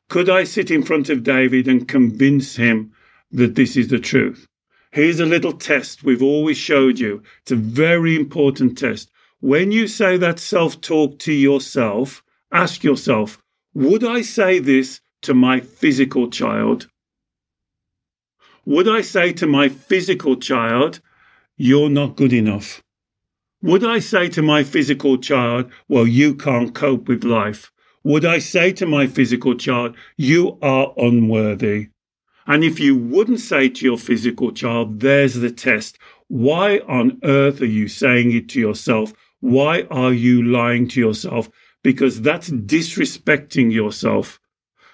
Could 0.09 0.31
I 0.31 0.45
sit 0.45 0.71
in 0.71 0.83
front 0.83 1.09
of 1.09 1.25
David 1.25 1.67
and 1.67 1.89
convince 1.89 2.57
him 2.57 2.93
that 3.37 3.55
this 3.55 3.77
is 3.77 3.89
the 3.89 3.99
truth. 3.99 4.47
Here's 4.93 5.21
a 5.21 5.27
little 5.27 5.53
test 5.53 6.03
we've 6.03 6.23
always 6.23 6.57
showed 6.57 6.99
you. 6.99 7.23
It's 7.43 7.53
a 7.53 7.57
very 7.57 8.17
important 8.17 8.79
test. 8.79 9.11
When 9.41 9.71
you 9.71 9.89
say 9.89 10.17
that 10.17 10.39
self 10.39 10.81
talk 10.81 11.19
to 11.21 11.33
yourself, 11.33 12.23
ask 12.51 12.83
yourself, 12.83 13.39
would 13.75 14.03
I 14.03 14.23
say 14.23 14.59
this 14.59 15.01
to 15.23 15.35
my 15.35 15.61
physical 15.61 16.31
child? 16.31 16.89
Would 18.65 18.89
I 18.89 19.03
say 19.03 19.35
to 19.35 19.47
my 19.47 19.69
physical 19.69 20.37
child, 20.37 21.01
you're 21.59 21.91
not 21.91 22.17
good 22.17 22.33
enough? 22.33 22.83
Would 23.63 23.85
I 23.85 23.99
say 23.99 24.29
to 24.31 24.43
my 24.43 24.65
physical 24.65 25.19
child, 25.19 25.71
well, 25.89 26.07
you 26.07 26.35
can't 26.35 26.75
cope 26.75 27.07
with 27.07 27.23
life? 27.23 27.71
Would 28.03 28.25
I 28.25 28.39
say 28.39 28.73
to 28.73 28.87
my 28.87 29.07
physical 29.07 29.55
child, 29.57 29.95
you 30.17 30.59
are 30.63 30.95
unworthy? 30.97 31.89
And 32.47 32.63
if 32.63 32.79
you 32.79 32.97
wouldn't 32.97 33.41
say 33.41 33.69
to 33.69 33.85
your 33.85 33.99
physical 33.99 34.53
child, 34.53 35.01
there's 35.01 35.35
the 35.35 35.51
test. 35.51 35.99
Why 36.29 36.79
on 36.89 37.19
earth 37.25 37.61
are 37.61 37.67
you 37.67 37.89
saying 37.89 38.33
it 38.33 38.49
to 38.51 38.61
yourself? 38.61 39.13
Why 39.41 39.83
are 39.91 40.13
you 40.13 40.43
lying 40.43 40.87
to 40.89 41.01
yourself? 41.01 41.51
Because 41.83 42.21
that's 42.21 42.51
disrespecting 42.51 43.73
yourself. 43.73 44.41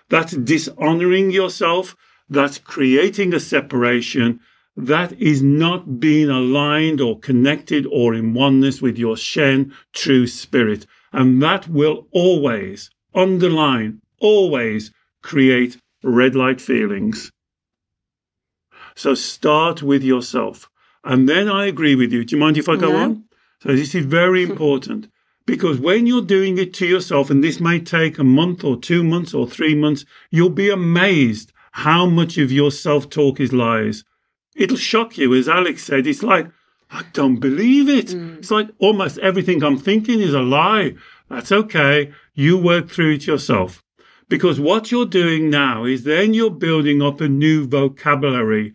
That's 0.09 0.33
dishonoring 0.33 1.31
yourself. 1.31 1.95
That's 2.29 2.59
creating 2.59 3.35
a 3.35 3.41
separation. 3.41 4.41
That 4.77 5.13
is 5.21 5.43
not 5.43 6.01
being 6.01 6.31
aligned 6.31 7.03
or 7.03 7.19
connected 7.19 7.87
or 7.87 8.15
in 8.15 8.33
oneness 8.33 8.81
with 8.81 8.99
your 8.99 9.17
Shen 9.19 9.75
true 9.93 10.27
spirit. 10.27 10.87
And 11.13 11.43
that 11.43 11.69
will 11.69 12.09
always, 12.13 12.91
underline, 13.15 14.01
always 14.21 14.91
create 15.23 15.77
red 16.03 16.35
light 16.35 16.61
feelings. 16.61 17.31
So 18.95 19.15
start 19.15 19.83
with 19.83 20.03
yourself. 20.03 20.69
And 21.05 21.29
then 21.29 21.49
I 21.49 21.67
agree 21.67 21.95
with 21.95 22.13
you. 22.13 22.25
Do 22.25 22.37
you 22.37 22.41
mind 22.41 22.59
if 22.59 22.69
I 22.69 22.77
go 22.77 22.97
on? 22.97 23.25
So 23.61 23.75
this 23.75 23.95
is 23.95 24.07
very 24.07 24.43
important 24.51 25.09
because 25.47 25.79
when 25.79 26.07
you're 26.07 26.23
doing 26.23 26.59
it 26.59 26.73
to 26.75 26.87
yourself, 26.87 27.31
and 27.31 27.43
this 27.43 27.61
may 27.61 27.81
take 27.81 28.19
a 28.19 28.25
month 28.25 28.65
or 28.65 28.77
two 28.77 29.03
months 29.03 29.35
or 29.35 29.47
three 29.47 29.75
months, 29.75 30.05
you'll 30.31 30.51
be 30.51 30.71
amazed 30.71 31.53
how 31.73 32.07
much 32.07 32.39
of 32.39 32.53
your 32.53 32.71
self 32.71 33.11
talk 33.11 33.41
is 33.41 33.53
lies. 33.53 34.05
It'll 34.55 34.77
shock 34.77 35.19
you. 35.19 35.35
As 35.35 35.49
Alex 35.49 35.85
said, 35.85 36.07
it's 36.07 36.23
like, 36.23 36.49
I 36.91 37.05
don't 37.15 37.41
believe 37.41 37.89
it. 37.89 38.09
Mm. 38.09 38.39
It's 38.39 38.51
like 38.51 38.69
almost 38.79 39.19
everything 39.19 39.65
I'm 39.65 39.79
thinking 39.79 40.21
is 40.21 40.35
a 40.35 40.43
lie. 40.43 40.95
That's 41.29 41.51
okay. 41.51 42.13
You 42.35 42.59
work 42.59 42.91
through 42.91 43.15
it 43.15 43.27
yourself. 43.27 43.83
Because 44.29 44.61
what 44.61 44.91
you're 44.91 45.07
doing 45.07 45.51
now 45.51 45.85
is 45.85 46.05
then 46.05 46.35
you're 46.35 46.51
building 46.51 47.03
up 47.03 47.21
a 47.21 47.29
new 47.29 47.67
vocabulary, 47.67 48.75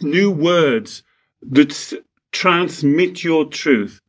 new 0.00 0.30
words 0.30 1.02
that 1.42 2.02
transmit 2.32 3.24
your 3.24 3.44
truth. 3.44 4.00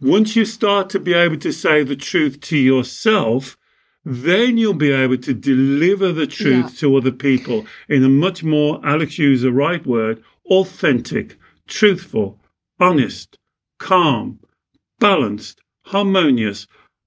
Once 0.00 0.36
you 0.36 0.44
start 0.44 0.88
to 0.90 1.00
be 1.00 1.12
able 1.12 1.38
to 1.38 1.52
say 1.52 1.82
the 1.82 1.96
truth 1.96 2.40
to 2.40 2.56
yourself, 2.56 3.56
then 4.04 4.56
you'll 4.56 4.74
be 4.74 4.92
able 4.92 5.18
to 5.18 5.34
deliver 5.34 6.12
the 6.12 6.26
truth 6.26 6.70
yeah. 6.70 6.78
to 6.78 6.96
other 6.96 7.10
people 7.12 7.66
in 7.88 8.04
a 8.04 8.08
much 8.08 8.42
more, 8.44 8.80
Alex 8.84 9.18
used 9.18 9.44
the 9.44 9.52
right 9.52 9.84
word, 9.86 10.22
authentic, 10.46 11.36
truthful, 11.66 12.38
honest, 12.80 13.38
calm, 13.78 14.38
balanced, 14.98 15.60
harmonious. 15.86 16.66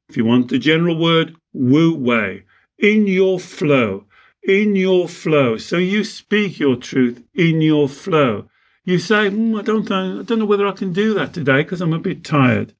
If 0.09 0.17
you 0.17 0.25
want 0.25 0.49
the 0.49 0.59
general 0.59 0.97
word, 0.97 1.35
wu 1.53 1.95
wei, 1.95 2.43
in 2.77 3.07
your 3.07 3.39
flow, 3.39 4.05
in 4.43 4.75
your 4.75 5.07
flow. 5.07 5.57
So 5.57 5.77
you 5.77 6.03
speak 6.03 6.59
your 6.59 6.75
truth 6.75 7.23
in 7.33 7.61
your 7.61 7.87
flow. 7.87 8.47
You 8.83 8.97
say, 8.97 9.29
mm, 9.29 9.59
I 9.59 9.61
don't 9.61 9.89
know, 9.89 10.19
I 10.19 10.23
don't 10.23 10.39
know 10.39 10.45
whether 10.45 10.67
I 10.67 10.71
can 10.71 10.93
do 10.93 11.13
that 11.13 11.33
today 11.33 11.63
because 11.63 11.81
I'm 11.81 11.93
a 11.93 11.99
bit 11.99 12.23
tired 12.23 12.73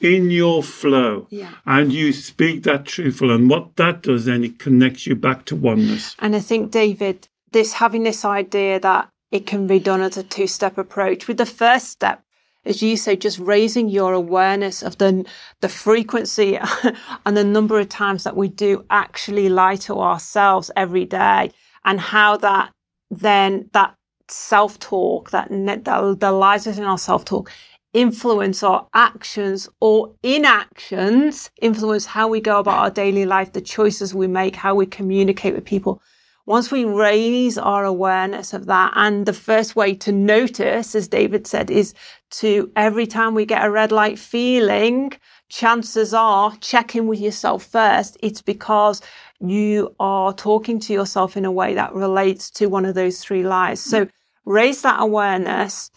in 0.00 0.30
your 0.30 0.62
flow. 0.62 1.26
Yeah. 1.30 1.52
And 1.64 1.92
you 1.92 2.12
speak 2.12 2.64
that 2.64 2.84
truthful. 2.84 3.30
And 3.30 3.48
what 3.48 3.76
that 3.76 4.02
does 4.02 4.24
then, 4.24 4.44
it 4.44 4.58
connects 4.58 5.06
you 5.06 5.14
back 5.14 5.44
to 5.46 5.56
oneness. 5.56 6.16
And 6.18 6.34
I 6.34 6.40
think, 6.40 6.70
David, 6.70 7.28
this 7.52 7.74
having 7.74 8.02
this 8.02 8.24
idea 8.24 8.80
that 8.80 9.08
it 9.30 9.46
can 9.46 9.66
be 9.66 9.78
done 9.78 10.00
as 10.00 10.16
a 10.16 10.22
two 10.22 10.46
step 10.46 10.78
approach, 10.78 11.28
with 11.28 11.38
the 11.38 11.46
first 11.46 11.88
step, 11.88 12.22
as 12.66 12.82
you 12.82 12.96
say, 12.96 13.16
just 13.16 13.38
raising 13.38 13.88
your 13.88 14.12
awareness 14.12 14.82
of 14.82 14.98
the 14.98 15.24
the 15.60 15.68
frequency 15.68 16.58
and 17.26 17.36
the 17.36 17.44
number 17.44 17.78
of 17.78 17.88
times 17.88 18.24
that 18.24 18.36
we 18.36 18.48
do 18.48 18.84
actually 18.90 19.48
lie 19.48 19.76
to 19.76 19.98
ourselves 19.98 20.70
every 20.76 21.04
day, 21.04 21.50
and 21.84 22.00
how 22.00 22.36
that 22.38 22.72
then 23.10 23.70
that 23.72 23.94
self 24.28 24.78
talk, 24.78 25.30
that, 25.30 25.48
that 25.50 25.84
the 26.20 26.32
lies 26.32 26.66
within 26.66 26.84
our 26.84 26.98
self 26.98 27.24
talk, 27.24 27.50
influence 27.92 28.62
our 28.62 28.86
actions 28.94 29.68
or 29.80 30.14
inactions, 30.22 31.50
influence 31.62 32.04
how 32.04 32.28
we 32.28 32.40
go 32.40 32.58
about 32.58 32.78
our 32.78 32.90
daily 32.90 33.24
life, 33.24 33.52
the 33.52 33.60
choices 33.60 34.14
we 34.14 34.26
make, 34.26 34.56
how 34.56 34.74
we 34.74 34.86
communicate 34.86 35.54
with 35.54 35.64
people. 35.64 36.02
Once 36.46 36.70
we 36.70 36.84
raise 36.84 37.58
our 37.58 37.84
awareness 37.84 38.54
of 38.54 38.66
that, 38.66 38.92
and 38.94 39.26
the 39.26 39.32
first 39.32 39.74
way 39.74 39.92
to 39.92 40.12
notice, 40.12 40.94
as 40.94 41.08
David 41.08 41.44
said, 41.44 41.70
is 41.70 41.92
to 42.30 42.70
every 42.76 43.06
time 43.06 43.34
we 43.34 43.44
get 43.44 43.64
a 43.64 43.70
red 43.70 43.90
light 43.90 44.16
feeling, 44.16 45.12
chances 45.48 46.14
are 46.14 46.56
check 46.60 46.94
in 46.94 47.08
with 47.08 47.20
yourself 47.20 47.64
first. 47.64 48.16
It's 48.22 48.42
because 48.42 49.02
you 49.40 49.94
are 49.98 50.32
talking 50.32 50.78
to 50.80 50.92
yourself 50.92 51.36
in 51.36 51.44
a 51.44 51.52
way 51.52 51.74
that 51.74 51.92
relates 51.92 52.48
to 52.52 52.66
one 52.66 52.84
of 52.84 52.94
those 52.94 53.20
three 53.20 53.42
lies. 53.42 53.80
So 53.80 54.06
raise 54.44 54.82
that 54.82 55.00
awareness 55.00 55.90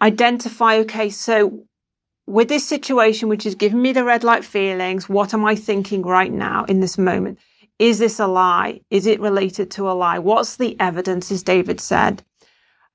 identify, 0.00 0.78
okay, 0.78 1.10
so 1.10 1.64
with 2.26 2.48
this 2.48 2.66
situation, 2.66 3.28
which 3.28 3.46
is 3.46 3.54
giving 3.54 3.80
me 3.80 3.92
the 3.92 4.04
red 4.04 4.24
light 4.24 4.44
feelings, 4.44 5.08
what 5.08 5.32
am 5.32 5.44
I 5.44 5.54
thinking 5.54 6.02
right 6.02 6.32
now 6.32 6.64
in 6.64 6.80
this 6.80 6.98
moment? 6.98 7.38
Is 7.82 7.98
this 7.98 8.20
a 8.20 8.28
lie? 8.28 8.80
Is 8.90 9.08
it 9.08 9.18
related 9.18 9.72
to 9.72 9.90
a 9.90 9.92
lie? 9.92 10.20
What's 10.20 10.54
the 10.54 10.78
evidence, 10.78 11.32
as 11.32 11.42
David 11.42 11.80
said? 11.80 12.22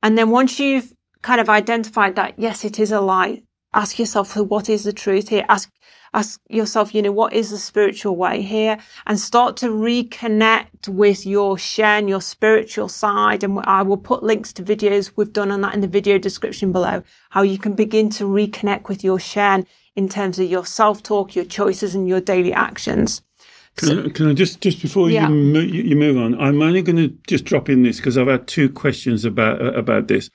And 0.02 0.18
then 0.18 0.30
once 0.30 0.62
you've 0.62 0.94
kind 1.22 1.42
of 1.42 1.50
identified 1.50 2.16
that, 2.16 2.36
yes, 2.40 2.64
it 2.64 2.80
is 2.80 2.94
a 2.94 3.02
lie, 3.02 3.44
ask 3.74 4.00
yourself, 4.00 4.38
what 4.38 4.70
is 4.70 4.86
the 4.86 4.94
truth 4.94 5.28
here? 5.28 5.44
Ask 5.50 5.70
ask 6.14 6.40
yourself, 6.50 6.96
you 6.96 7.02
know, 7.02 7.12
what 7.12 7.34
is 7.34 7.50
the 7.50 7.58
spiritual 7.58 8.16
way 8.16 8.42
here? 8.42 8.78
And 9.06 9.20
start 9.20 9.58
to 9.58 9.68
reconnect 9.68 10.88
with 10.88 11.26
your 11.26 11.58
Shen, 11.58 12.08
your 12.08 12.22
spiritual 12.22 12.88
side. 12.88 13.44
And 13.44 13.60
I 13.66 13.82
will 13.82 13.98
put 13.98 14.24
links 14.24 14.54
to 14.54 14.64
videos 14.64 15.12
we've 15.18 15.34
done 15.34 15.52
on 15.52 15.60
that 15.62 15.74
in 15.74 15.82
the 15.82 15.88
video 15.90 16.18
description 16.18 16.72
below, 16.72 17.04
how 17.32 17.42
you 17.42 17.58
can 17.58 17.74
begin 17.74 18.10
to 18.12 18.24
reconnect 18.24 18.88
with 18.88 19.04
your 19.04 19.20
Shen 19.20 19.68
in 19.98 20.08
terms 20.08 20.40
of 20.40 20.50
your 20.50 20.66
self 20.66 21.04
talk, 21.04 21.36
your 21.36 21.44
choices, 21.44 21.94
and 21.94 22.08
your 22.08 22.22
daily 22.22 22.54
actions. 22.54 23.22
Can, 23.78 23.88
so, 23.88 24.06
I, 24.06 24.10
can 24.10 24.28
I 24.30 24.34
just 24.34 24.62
just 24.62 24.82
before 24.82 25.10
yeah. 25.10 25.30
you 25.30 25.62
you 25.62 25.96
move 25.96 26.18
on? 26.18 26.40
I'm 26.40 26.62
only 26.62 26.82
going 26.82 26.98
to 26.98 27.10
just 27.28 27.46
drop 27.46 27.70
in 27.70 27.84
this 27.84 27.98
because 27.98 28.18
I've 28.18 28.28
had 28.28 28.48
two 28.48 28.70
questions 28.70 29.24
about 29.26 29.62
uh, 29.62 29.72
about 29.74 30.08
this 30.08 30.30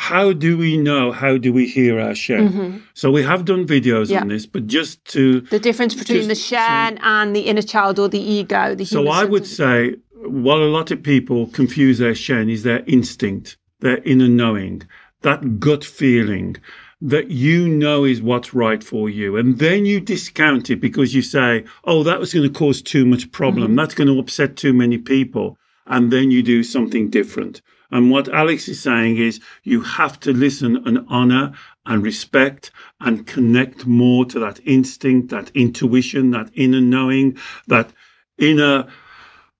how 0.00 0.32
do 0.32 0.56
we 0.56 0.76
know? 0.76 1.10
How 1.10 1.38
do 1.38 1.52
we 1.52 1.66
hear 1.66 1.98
our 1.98 2.14
Shen? 2.14 2.48
Mm-hmm. 2.48 2.78
So 2.94 3.10
we 3.10 3.24
have 3.24 3.44
done 3.44 3.66
videos 3.66 4.10
yeah. 4.10 4.20
on 4.20 4.28
this, 4.28 4.46
but 4.46 4.68
just 4.68 5.04
to 5.06 5.40
the 5.40 5.58
difference 5.58 5.92
between 5.96 6.28
the 6.28 6.36
Shen 6.36 6.96
so, 6.98 7.02
and 7.02 7.34
the 7.34 7.40
inner 7.40 7.62
child 7.62 7.98
or 7.98 8.08
the 8.08 8.20
ego. 8.20 8.76
The 8.76 8.84
so 8.84 9.08
I 9.08 9.24
would 9.24 9.44
say 9.44 9.96
what 10.12 10.58
a 10.58 10.66
lot 10.66 10.92
of 10.92 11.02
people 11.02 11.48
confuse 11.48 11.98
their 11.98 12.14
Shen 12.14 12.48
is 12.48 12.62
their 12.62 12.84
instinct, 12.86 13.56
their 13.80 13.98
inner 14.04 14.28
knowing, 14.28 14.82
that 15.22 15.58
gut 15.58 15.84
feeling 15.84 16.56
that 17.00 17.30
you 17.30 17.68
know 17.68 18.04
is 18.04 18.20
what's 18.20 18.54
right 18.54 18.82
for 18.82 19.08
you. 19.08 19.36
And 19.36 19.58
then 19.58 19.86
you 19.86 20.00
discount 20.00 20.68
it 20.70 20.80
because 20.80 21.14
you 21.14 21.22
say, 21.22 21.64
oh, 21.84 22.02
that 22.02 22.18
was 22.18 22.34
going 22.34 22.50
to 22.50 22.58
cause 22.58 22.82
too 22.82 23.06
much 23.06 23.30
problem. 23.30 23.68
Mm-hmm. 23.68 23.76
That's 23.76 23.94
going 23.94 24.08
to 24.08 24.18
upset 24.18 24.56
too 24.56 24.72
many 24.72 24.98
people. 24.98 25.56
And 25.86 26.12
then 26.12 26.30
you 26.30 26.42
do 26.42 26.62
something 26.62 27.08
different. 27.08 27.62
And 27.90 28.10
what 28.10 28.28
Alex 28.28 28.68
is 28.68 28.82
saying 28.82 29.16
is 29.16 29.40
you 29.62 29.80
have 29.80 30.20
to 30.20 30.32
listen 30.32 30.76
and 30.86 31.06
honor 31.08 31.52
and 31.86 32.02
respect 32.02 32.70
and 33.00 33.26
connect 33.26 33.86
more 33.86 34.26
to 34.26 34.38
that 34.40 34.60
instinct, 34.66 35.30
that 35.30 35.50
intuition, 35.54 36.32
that 36.32 36.50
inner 36.54 36.82
knowing, 36.82 37.38
that 37.68 37.90
inner 38.36 38.86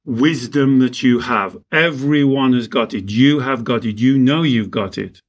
wisdom 0.05 0.79
that 0.81 1.03
you 1.03 1.21
have. 1.21 1.57
Everyone 1.73 2.53
has 2.53 2.69
got 2.69 2.93
it. 2.93 3.11
You 3.11 3.41
have 3.41 3.65
got 3.65 3.85
it. 3.85 3.99
You 3.99 4.19
know 4.19 4.43
you've 4.43 4.71
got 4.71 4.99
it. 4.99 5.23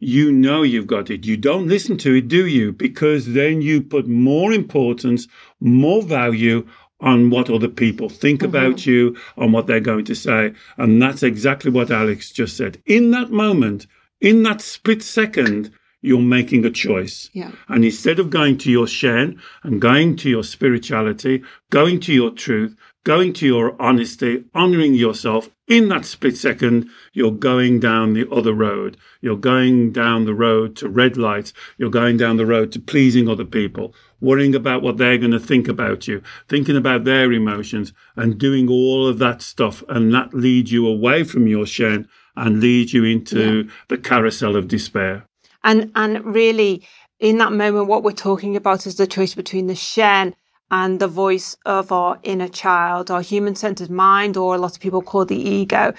You 0.00 0.32
know 0.32 0.62
you've 0.62 0.86
got 0.86 1.10
it. 1.10 1.24
You 1.24 1.36
don't 1.36 1.68
listen 1.68 1.96
to 1.98 2.14
it, 2.14 2.28
do 2.28 2.46
you? 2.46 2.72
Because 2.72 3.32
then 3.32 3.62
you 3.62 3.80
put 3.80 4.06
more 4.06 4.52
importance, 4.52 5.28
more 5.60 6.02
value 6.02 6.66
on 7.00 7.30
what 7.30 7.50
other 7.50 7.68
people 7.68 8.08
think 8.08 8.40
mm-hmm. 8.40 8.48
about 8.48 8.86
you, 8.86 9.16
on 9.36 9.52
what 9.52 9.66
they're 9.66 9.80
going 9.80 10.04
to 10.06 10.14
say. 10.14 10.52
And 10.76 11.00
that's 11.00 11.22
exactly 11.22 11.70
what 11.70 11.90
Alex 11.90 12.30
just 12.30 12.56
said. 12.56 12.82
In 12.86 13.10
that 13.12 13.30
moment, 13.30 13.86
in 14.20 14.42
that 14.44 14.60
split 14.60 15.02
second, 15.02 15.70
you're 16.00 16.20
making 16.20 16.64
a 16.64 16.70
choice. 16.70 17.30
Yeah. 17.32 17.52
And 17.68 17.84
instead 17.84 18.18
of 18.18 18.30
going 18.30 18.58
to 18.58 18.70
your 18.70 18.86
Shen 18.86 19.40
and 19.62 19.80
going 19.80 20.16
to 20.16 20.28
your 20.28 20.44
spirituality, 20.44 21.42
going 21.70 22.00
to 22.00 22.12
your 22.12 22.30
truth, 22.30 22.76
going 23.04 23.32
to 23.34 23.46
your 23.46 23.80
honesty, 23.80 24.44
honoring 24.54 24.94
yourself, 24.94 25.48
in 25.66 25.88
that 25.88 26.04
split 26.04 26.36
second, 26.36 26.90
you're 27.12 27.30
going 27.30 27.80
down 27.80 28.12
the 28.12 28.30
other 28.30 28.52
road. 28.52 28.98
You're 29.22 29.36
going 29.36 29.92
down 29.92 30.26
the 30.26 30.34
road 30.34 30.76
to 30.76 30.88
red 30.88 31.16
lights. 31.16 31.54
You're 31.78 31.90
going 31.90 32.18
down 32.18 32.36
the 32.36 32.44
road 32.44 32.70
to 32.72 32.80
pleasing 32.80 33.28
other 33.28 33.46
people, 33.46 33.94
worrying 34.20 34.54
about 34.54 34.82
what 34.82 34.98
they're 34.98 35.16
going 35.16 35.30
to 35.30 35.40
think 35.40 35.66
about 35.66 36.06
you, 36.06 36.22
thinking 36.48 36.76
about 36.76 37.04
their 37.04 37.32
emotions 37.32 37.94
and 38.16 38.38
doing 38.38 38.68
all 38.68 39.08
of 39.08 39.18
that 39.20 39.40
stuff. 39.40 39.82
And 39.88 40.12
that 40.12 40.34
leads 40.34 40.70
you 40.70 40.86
away 40.86 41.24
from 41.24 41.46
your 41.46 41.66
Shen 41.66 42.08
and 42.36 42.60
leads 42.60 42.92
you 42.92 43.04
into 43.04 43.62
yeah. 43.62 43.72
the 43.88 43.98
carousel 43.98 44.56
of 44.56 44.68
despair. 44.68 45.26
And, 45.62 45.90
and 45.94 46.22
really, 46.26 46.86
in 47.20 47.38
that 47.38 47.52
moment, 47.52 47.86
what 47.86 48.02
we're 48.02 48.12
talking 48.12 48.54
about 48.54 48.86
is 48.86 48.96
the 48.96 49.06
choice 49.06 49.34
between 49.34 49.66
the 49.66 49.74
Shen 49.74 50.34
and 50.74 50.98
the 50.98 51.06
voice 51.06 51.56
of 51.64 51.92
our 51.92 52.18
inner 52.24 52.48
child, 52.48 53.08
our 53.08 53.22
human 53.22 53.54
centered 53.54 53.90
mind, 53.90 54.36
or 54.36 54.56
a 54.56 54.58
lot 54.58 54.74
of 54.74 54.80
people 54.80 55.02
call 55.02 55.24
the 55.24 55.36
ego, 55.36 55.94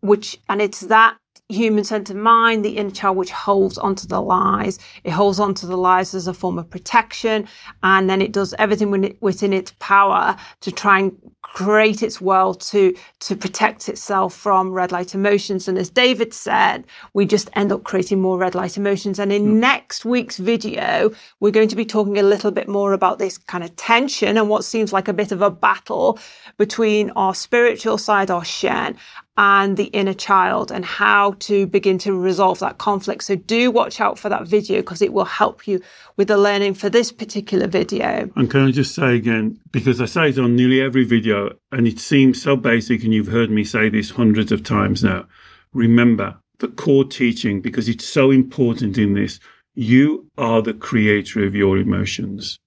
which, 0.00 0.36
and 0.48 0.60
it's 0.60 0.80
that 0.80 1.16
human 1.48 1.84
centered 1.84 2.16
mind, 2.16 2.64
the 2.64 2.76
inner 2.76 2.90
child, 2.90 3.16
which 3.16 3.30
holds 3.30 3.78
onto 3.78 4.06
the 4.06 4.20
lies. 4.20 4.78
It 5.04 5.10
holds 5.10 5.38
onto 5.38 5.66
the 5.66 5.76
lies 5.76 6.14
as 6.14 6.26
a 6.26 6.34
form 6.34 6.58
of 6.58 6.68
protection. 6.68 7.46
And 7.82 8.10
then 8.10 8.20
it 8.20 8.32
does 8.32 8.54
everything 8.58 9.16
within 9.20 9.52
its 9.52 9.72
power 9.78 10.36
to 10.62 10.72
try 10.72 11.00
and 11.00 11.16
create 11.42 12.02
its 12.02 12.20
world 12.20 12.60
to, 12.60 12.94
to 13.20 13.36
protect 13.36 13.88
itself 13.88 14.34
from 14.34 14.72
red 14.72 14.92
light 14.92 15.14
emotions. 15.14 15.68
And 15.68 15.78
as 15.78 15.88
David 15.88 16.34
said, 16.34 16.84
we 17.14 17.24
just 17.24 17.48
end 17.54 17.72
up 17.72 17.84
creating 17.84 18.20
more 18.20 18.36
red 18.36 18.54
light 18.54 18.76
emotions. 18.76 19.18
And 19.18 19.32
in 19.32 19.46
mm. 19.46 19.52
next 19.54 20.04
week's 20.04 20.36
video, 20.36 21.10
we're 21.40 21.52
going 21.52 21.68
to 21.68 21.76
be 21.76 21.86
talking 21.86 22.18
a 22.18 22.22
little 22.22 22.50
bit 22.50 22.68
more 22.68 22.92
about 22.92 23.18
this 23.18 23.38
kind 23.38 23.62
of 23.64 23.74
tension 23.76 24.36
and 24.36 24.48
what 24.48 24.64
seems 24.64 24.92
like 24.92 25.08
a 25.08 25.12
bit 25.12 25.32
of 25.32 25.40
a 25.40 25.50
battle 25.50 26.18
between 26.58 27.10
our 27.10 27.34
spiritual 27.34 27.96
side, 27.96 28.30
our 28.30 28.44
Shen, 28.44 28.96
and 29.38 29.76
the 29.76 29.84
inner 29.86 30.14
child 30.14 30.72
and 30.72 30.84
how 30.84 31.32
to 31.40 31.66
begin 31.66 31.98
to 31.98 32.18
resolve 32.18 32.58
that 32.60 32.78
conflict. 32.78 33.24
So 33.24 33.36
do 33.36 33.70
watch 33.70 34.00
out 34.00 34.18
for 34.18 34.28
that 34.28 34.48
video 34.48 34.80
because 34.80 35.02
it 35.02 35.12
will 35.12 35.26
help 35.26 35.66
you 35.68 35.80
with 36.16 36.28
the 36.28 36.38
learning 36.38 36.74
for 36.74 36.88
this 36.88 37.12
particular 37.12 37.66
video. 37.66 38.30
And 38.34 38.50
can 38.50 38.66
I 38.66 38.70
just 38.70 38.94
say 38.94 39.14
again, 39.14 39.60
because 39.72 40.00
I 40.00 40.06
say 40.06 40.30
it 40.30 40.38
on 40.38 40.56
nearly 40.56 40.80
every 40.80 41.04
video 41.04 41.50
and 41.70 41.86
it 41.86 41.98
seems 41.98 42.40
so 42.40 42.56
basic 42.56 43.04
and 43.04 43.12
you've 43.12 43.26
heard 43.26 43.50
me 43.50 43.64
say 43.64 43.90
this 43.90 44.10
hundreds 44.10 44.52
of 44.52 44.62
times 44.62 45.04
now. 45.04 45.26
Remember 45.74 46.38
the 46.58 46.68
core 46.68 47.04
teaching 47.04 47.60
because 47.60 47.88
it's 47.88 48.06
so 48.06 48.30
important 48.30 48.96
in 48.96 49.12
this. 49.12 49.38
You 49.74 50.30
are 50.38 50.62
the 50.62 50.72
creator 50.72 51.44
of 51.44 51.54
your 51.54 51.76
emotions. 51.76 52.58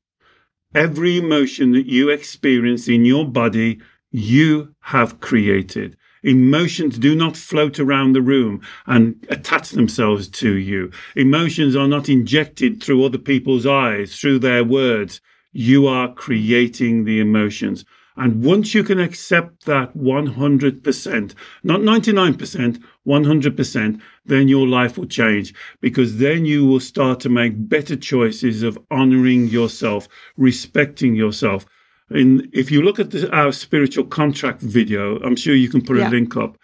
Every 0.76 1.18
emotion 1.18 1.72
that 1.72 1.88
you 1.88 2.10
experience 2.10 2.88
in 2.88 3.04
your 3.04 3.26
body, 3.26 3.80
you 4.12 4.76
have 4.82 5.20
created. 5.20 5.98
Emotions 6.24 6.98
do 6.98 7.16
not 7.16 7.38
float 7.38 7.80
around 7.80 8.14
the 8.14 8.22
room 8.22 8.62
and 8.86 9.26
attach 9.30 9.70
themselves 9.70 10.28
to 10.28 10.56
you. 10.56 10.92
Emotions 11.16 11.76
are 11.76 11.88
not 11.88 12.10
injected 12.10 12.82
through 12.82 13.04
other 13.04 13.18
people's 13.18 13.66
eyes, 13.66 14.20
through 14.20 14.40
their 14.40 14.64
words. 14.64 15.22
You 15.52 15.88
are 15.88 16.14
creating 16.14 17.06
the 17.06 17.20
emotions. 17.20 17.86
And 18.20 18.44
once 18.44 18.74
you 18.74 18.84
can 18.84 19.00
accept 19.00 19.66
that 19.66 19.96
100%, 19.96 21.34
not 21.64 21.80
99%, 21.80 22.84
100%, 23.08 24.02
then 24.26 24.48
your 24.50 24.68
life 24.68 24.98
will 24.98 25.06
change 25.06 25.54
because 25.80 26.18
then 26.18 26.44
you 26.44 26.66
will 26.66 26.82
start 26.82 27.22
to 27.22 27.30
make 27.30 27.70
better 27.70 27.96
choices 27.96 28.62
of 28.62 28.78
honoring 28.92 29.48
yourself, 29.48 30.10
respecting 30.36 31.16
yourself. 31.16 31.66
In, 32.12 32.50
if 32.54 32.72
you 32.72 32.82
look 32.82 33.00
at 33.00 33.12
the, 33.12 33.32
our 33.32 33.52
spiritual 33.52 34.06
contract 34.06 34.62
video, 34.62 35.20
I'm 35.20 35.36
sure 35.36 35.56
you 35.56 35.70
can 35.70 35.84
put 35.84 35.98
yeah. 35.98 36.10
a 36.10 36.12
link 36.12 36.36
up. 36.36 36.58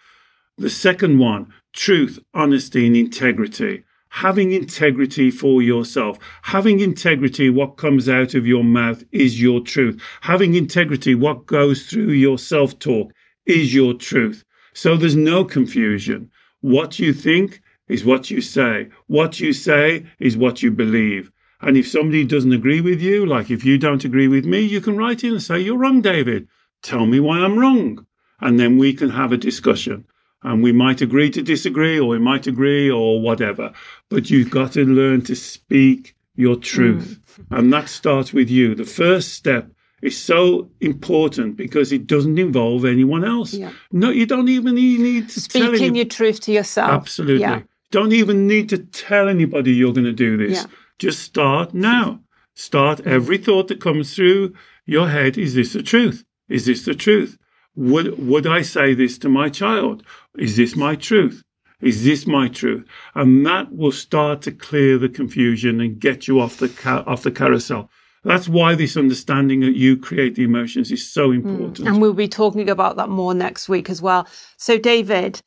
The 0.58 0.70
second 0.70 1.18
one, 1.18 1.52
truth, 1.72 2.18
honesty, 2.34 2.86
and 2.86 2.96
integrity. 2.96 3.84
Having 4.08 4.52
integrity 4.52 5.30
for 5.30 5.60
yourself. 5.60 6.18
Having 6.42 6.80
integrity, 6.80 7.50
what 7.50 7.76
comes 7.76 8.08
out 8.08 8.34
of 8.34 8.46
your 8.46 8.64
mouth 8.64 9.04
is 9.12 9.40
your 9.40 9.60
truth. 9.60 10.00
Having 10.22 10.54
integrity, 10.54 11.14
what 11.14 11.46
goes 11.46 11.86
through 11.86 12.12
your 12.12 12.38
self 12.38 12.78
talk 12.78 13.12
is 13.44 13.74
your 13.74 13.94
truth. 13.94 14.44
So 14.72 14.96
there's 14.96 15.16
no 15.16 15.44
confusion. 15.44 16.30
What 16.60 16.98
you 16.98 17.12
think 17.12 17.60
is 17.88 18.04
what 18.04 18.30
you 18.30 18.40
say. 18.40 18.88
What 19.06 19.38
you 19.38 19.52
say 19.52 20.06
is 20.18 20.36
what 20.36 20.62
you 20.62 20.70
believe. 20.70 21.30
And 21.60 21.76
if 21.76 21.88
somebody 21.88 22.24
doesn't 22.24 22.52
agree 22.52 22.80
with 22.80 23.00
you, 23.00 23.24
like 23.24 23.50
if 23.50 23.64
you 23.64 23.78
don't 23.78 24.04
agree 24.04 24.28
with 24.28 24.44
me, 24.44 24.60
you 24.60 24.80
can 24.80 24.96
write 24.96 25.24
in 25.24 25.32
and 25.32 25.42
say, 25.42 25.58
You're 25.58 25.78
wrong, 25.78 26.02
David. 26.02 26.48
Tell 26.82 27.06
me 27.06 27.20
why 27.20 27.38
I'm 27.38 27.58
wrong. 27.58 28.06
And 28.40 28.60
then 28.60 28.76
we 28.76 28.92
can 28.92 29.10
have 29.10 29.32
a 29.32 29.38
discussion. 29.38 30.04
And 30.42 30.62
we 30.62 30.70
might 30.70 31.00
agree 31.00 31.30
to 31.30 31.42
disagree, 31.42 31.98
or 31.98 32.08
we 32.08 32.18
might 32.18 32.46
agree, 32.46 32.90
or 32.90 33.20
whatever. 33.20 33.72
But 34.10 34.30
you've 34.30 34.50
got 34.50 34.72
to 34.72 34.84
learn 34.84 35.22
to 35.22 35.34
speak 35.34 36.14
your 36.36 36.56
truth. 36.56 37.18
Mm. 37.50 37.58
And 37.58 37.72
that 37.72 37.88
starts 37.88 38.32
with 38.32 38.50
you. 38.50 38.74
The 38.74 38.84
first 38.84 39.32
step 39.32 39.70
is 40.02 40.16
so 40.16 40.70
important 40.80 41.56
because 41.56 41.90
it 41.90 42.06
doesn't 42.06 42.38
involve 42.38 42.84
anyone 42.84 43.24
else. 43.24 43.54
Yeah. 43.54 43.72
No, 43.92 44.10
you 44.10 44.26
don't 44.26 44.48
even 44.48 44.74
need 44.74 45.30
to 45.30 45.40
speaking 45.40 45.96
your 45.96 46.04
truth 46.04 46.40
to 46.40 46.52
yourself. 46.52 46.90
Absolutely. 46.90 47.40
Yeah. 47.40 47.62
Don't 47.90 48.12
even 48.12 48.46
need 48.46 48.68
to 48.68 48.78
tell 48.78 49.28
anybody 49.28 49.72
you're 49.72 49.92
going 49.92 50.04
to 50.04 50.12
do 50.12 50.36
this. 50.36 50.62
Yeah. 50.62 50.66
Just 50.98 51.20
start 51.20 51.74
now. 51.74 52.20
Start 52.54 53.06
every 53.06 53.38
thought 53.38 53.68
that 53.68 53.80
comes 53.80 54.14
through 54.14 54.54
your 54.86 55.08
head. 55.08 55.36
Is 55.36 55.54
this 55.54 55.72
the 55.72 55.82
truth? 55.82 56.24
Is 56.48 56.66
this 56.66 56.84
the 56.84 56.94
truth? 56.94 57.38
Would, 57.74 58.18
would 58.18 58.46
I 58.46 58.62
say 58.62 58.94
this 58.94 59.18
to 59.18 59.28
my 59.28 59.50
child? 59.50 60.02
Is 60.38 60.56
this 60.56 60.74
my 60.74 60.96
truth? 60.96 61.42
Is 61.82 62.04
this 62.04 62.26
my 62.26 62.48
truth? 62.48 62.86
And 63.14 63.44
that 63.44 63.72
will 63.72 63.92
start 63.92 64.40
to 64.42 64.52
clear 64.52 64.96
the 64.96 65.10
confusion 65.10 65.80
and 65.80 66.00
get 66.00 66.26
you 66.26 66.40
off 66.40 66.56
the 66.56 66.70
ca- 66.70 67.04
off 67.06 67.22
the 67.22 67.30
carousel. 67.30 67.90
That's 68.24 68.48
why 68.48 68.74
this 68.74 68.96
understanding 68.96 69.60
that 69.60 69.76
you 69.76 69.96
create 69.96 70.34
the 70.34 70.42
emotions 70.42 70.90
is 70.90 71.08
so 71.08 71.28
hmm. 71.28 71.34
important. 71.34 71.78
Mm. 71.78 71.86
And 71.86 72.02
we'll 72.02 72.14
be 72.14 72.28
talking 72.28 72.68
about 72.70 72.96
that 72.96 73.08
more 73.08 73.34
next 73.34 73.68
week 73.68 73.90
as 73.90 74.00
well. 74.02 74.26
So, 74.56 74.78
David, 74.78 75.40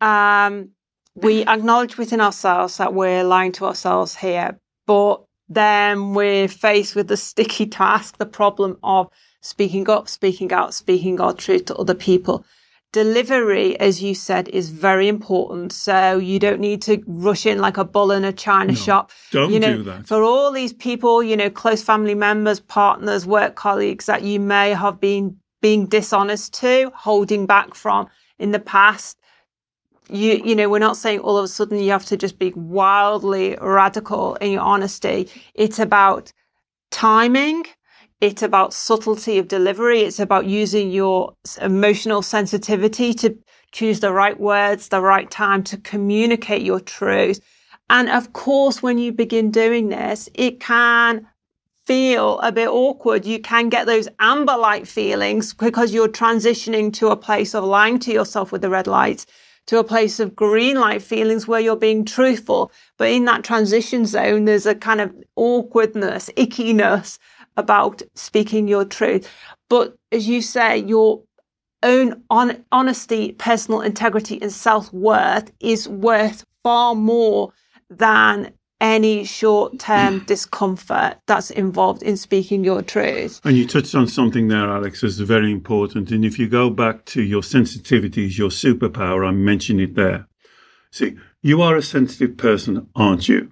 um, 0.00 0.70
we 1.14 1.44
acknowledge 1.44 1.98
within 1.98 2.20
ourselves 2.20 2.78
that 2.78 2.94
we're 2.94 3.24
lying 3.24 3.52
to 3.52 3.66
ourselves 3.66 4.16
here, 4.16 4.58
but 4.86 5.24
then 5.48 6.14
we're 6.14 6.48
faced 6.48 6.94
with 6.94 7.08
the 7.08 7.16
sticky 7.16 7.66
task, 7.66 8.18
the 8.18 8.26
problem 8.26 8.78
of 8.82 9.08
speaking 9.40 9.88
up, 9.90 10.08
speaking 10.08 10.52
out, 10.52 10.74
speaking 10.74 11.20
our 11.20 11.34
truth 11.34 11.66
to 11.66 11.76
other 11.76 11.94
people. 11.94 12.44
Delivery, 12.92 13.78
as 13.80 14.02
you 14.02 14.14
said, 14.14 14.48
is 14.48 14.70
very 14.70 15.08
important. 15.08 15.72
So 15.72 16.16
you 16.18 16.38
don't 16.38 16.60
need 16.60 16.80
to 16.82 17.02
rush 17.06 17.44
in 17.44 17.58
like 17.58 17.76
a 17.76 17.84
bull 17.84 18.12
in 18.12 18.24
a 18.24 18.32
china 18.32 18.72
no, 18.72 18.74
shop. 18.74 19.10
Don't 19.32 19.52
you 19.52 19.58
know, 19.58 19.78
do 19.78 19.82
that. 19.82 20.06
For 20.06 20.22
all 20.22 20.52
these 20.52 20.72
people, 20.72 21.22
you 21.22 21.36
know, 21.36 21.50
close 21.50 21.82
family 21.82 22.14
members, 22.14 22.60
partners, 22.60 23.26
work 23.26 23.56
colleagues 23.56 24.06
that 24.06 24.22
you 24.22 24.38
may 24.38 24.70
have 24.70 25.00
been 25.00 25.36
being 25.60 25.86
dishonest 25.86 26.54
to, 26.54 26.92
holding 26.94 27.46
back 27.46 27.74
from 27.74 28.06
in 28.38 28.52
the 28.52 28.60
past, 28.60 29.18
you 30.08 30.42
you 30.44 30.54
know 30.54 30.68
we're 30.68 30.78
not 30.78 30.96
saying 30.96 31.20
all 31.20 31.38
of 31.38 31.44
a 31.44 31.48
sudden 31.48 31.78
you 31.78 31.90
have 31.90 32.04
to 32.06 32.16
just 32.16 32.38
be 32.38 32.52
wildly 32.52 33.56
radical 33.60 34.34
in 34.36 34.52
your 34.52 34.60
honesty. 34.60 35.28
It's 35.54 35.78
about 35.78 36.32
timing. 36.90 37.64
It's 38.20 38.42
about 38.42 38.72
subtlety 38.72 39.38
of 39.38 39.48
delivery. 39.48 40.00
It's 40.00 40.20
about 40.20 40.46
using 40.46 40.90
your 40.90 41.34
emotional 41.60 42.22
sensitivity 42.22 43.12
to 43.14 43.36
choose 43.72 44.00
the 44.00 44.12
right 44.12 44.38
words 44.38 44.88
the 44.88 45.00
right 45.00 45.30
time 45.30 45.62
to 45.64 45.76
communicate 45.78 46.62
your 46.62 46.80
truth. 46.80 47.40
And 47.90 48.08
of 48.08 48.32
course 48.32 48.82
when 48.82 48.98
you 48.98 49.12
begin 49.12 49.50
doing 49.50 49.88
this 49.88 50.28
it 50.34 50.60
can 50.60 51.26
feel 51.86 52.38
a 52.40 52.50
bit 52.50 52.68
awkward. 52.68 53.26
You 53.26 53.40
can 53.40 53.68
get 53.68 53.86
those 53.86 54.08
amber 54.18 54.56
light 54.56 54.88
feelings 54.88 55.52
because 55.52 55.92
you're 55.92 56.08
transitioning 56.08 56.92
to 56.94 57.08
a 57.08 57.16
place 57.16 57.54
of 57.54 57.64
lying 57.64 57.98
to 58.00 58.12
yourself 58.12 58.52
with 58.52 58.62
the 58.62 58.70
red 58.70 58.86
lights 58.86 59.26
to 59.66 59.78
a 59.78 59.84
place 59.84 60.20
of 60.20 60.36
green 60.36 60.78
light 60.78 61.02
feelings 61.02 61.48
where 61.48 61.60
you're 61.60 61.76
being 61.76 62.04
truthful. 62.04 62.70
But 62.98 63.10
in 63.10 63.24
that 63.24 63.44
transition 63.44 64.06
zone, 64.06 64.44
there's 64.44 64.66
a 64.66 64.74
kind 64.74 65.00
of 65.00 65.14
awkwardness, 65.36 66.30
ickiness 66.36 67.18
about 67.56 68.02
speaking 68.14 68.68
your 68.68 68.84
truth. 68.84 69.28
But 69.68 69.96
as 70.12 70.28
you 70.28 70.42
say, 70.42 70.78
your 70.78 71.22
own 71.82 72.22
on- 72.30 72.64
honesty, 72.72 73.32
personal 73.32 73.80
integrity, 73.80 74.40
and 74.40 74.52
self 74.52 74.92
worth 74.92 75.50
is 75.60 75.88
worth 75.88 76.44
far 76.62 76.94
more 76.94 77.52
than 77.90 78.52
any 78.80 79.24
short 79.24 79.78
term 79.78 80.18
discomfort 80.26 81.18
that's 81.26 81.50
involved 81.50 82.02
in 82.02 82.16
speaking 82.16 82.64
your 82.64 82.82
truth. 82.82 83.40
And 83.44 83.56
you 83.56 83.66
touched 83.66 83.94
on 83.94 84.06
something 84.06 84.48
there, 84.48 84.68
Alex, 84.70 85.00
that's 85.00 85.18
very 85.18 85.50
important. 85.50 86.10
And 86.10 86.24
if 86.24 86.38
you 86.38 86.48
go 86.48 86.70
back 86.70 87.04
to 87.06 87.22
your 87.22 87.42
sensitivities, 87.42 88.38
your 88.38 88.50
superpower, 88.50 89.26
I 89.26 89.30
mentioned 89.30 89.80
it 89.80 89.94
there. 89.94 90.26
See, 90.90 91.16
you 91.42 91.60
are 91.62 91.76
a 91.76 91.82
sensitive 91.82 92.36
person, 92.36 92.88
aren't 92.94 93.28
you? 93.28 93.50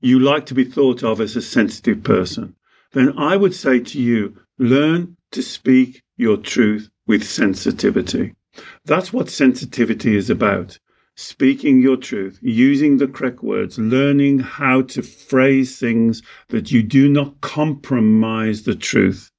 You 0.00 0.18
like 0.18 0.46
to 0.46 0.54
be 0.54 0.64
thought 0.64 1.02
of 1.02 1.20
as 1.20 1.36
a 1.36 1.42
sensitive 1.42 2.02
person. 2.02 2.56
Then 2.92 3.16
I 3.18 3.36
would 3.36 3.54
say 3.54 3.80
to 3.80 4.00
you, 4.00 4.36
learn 4.58 5.16
to 5.32 5.42
speak 5.42 6.02
your 6.16 6.36
truth 6.36 6.90
with 7.06 7.24
sensitivity. 7.24 8.34
That's 8.84 9.12
what 9.12 9.30
sensitivity 9.30 10.16
is 10.16 10.28
about 10.28 10.78
speaking 11.14 11.80
your 11.80 11.96
truth, 11.96 12.38
using 12.42 12.96
the 12.96 13.06
correct 13.06 13.42
words, 13.42 13.78
learning 13.78 14.38
how 14.38 14.82
to 14.82 15.02
phrase 15.02 15.78
things 15.78 16.22
that 16.48 16.70
you 16.70 16.82
do 16.82 17.08
not 17.08 17.40
compromise 17.40 18.62
the 18.62 18.74
truth. 18.74 19.30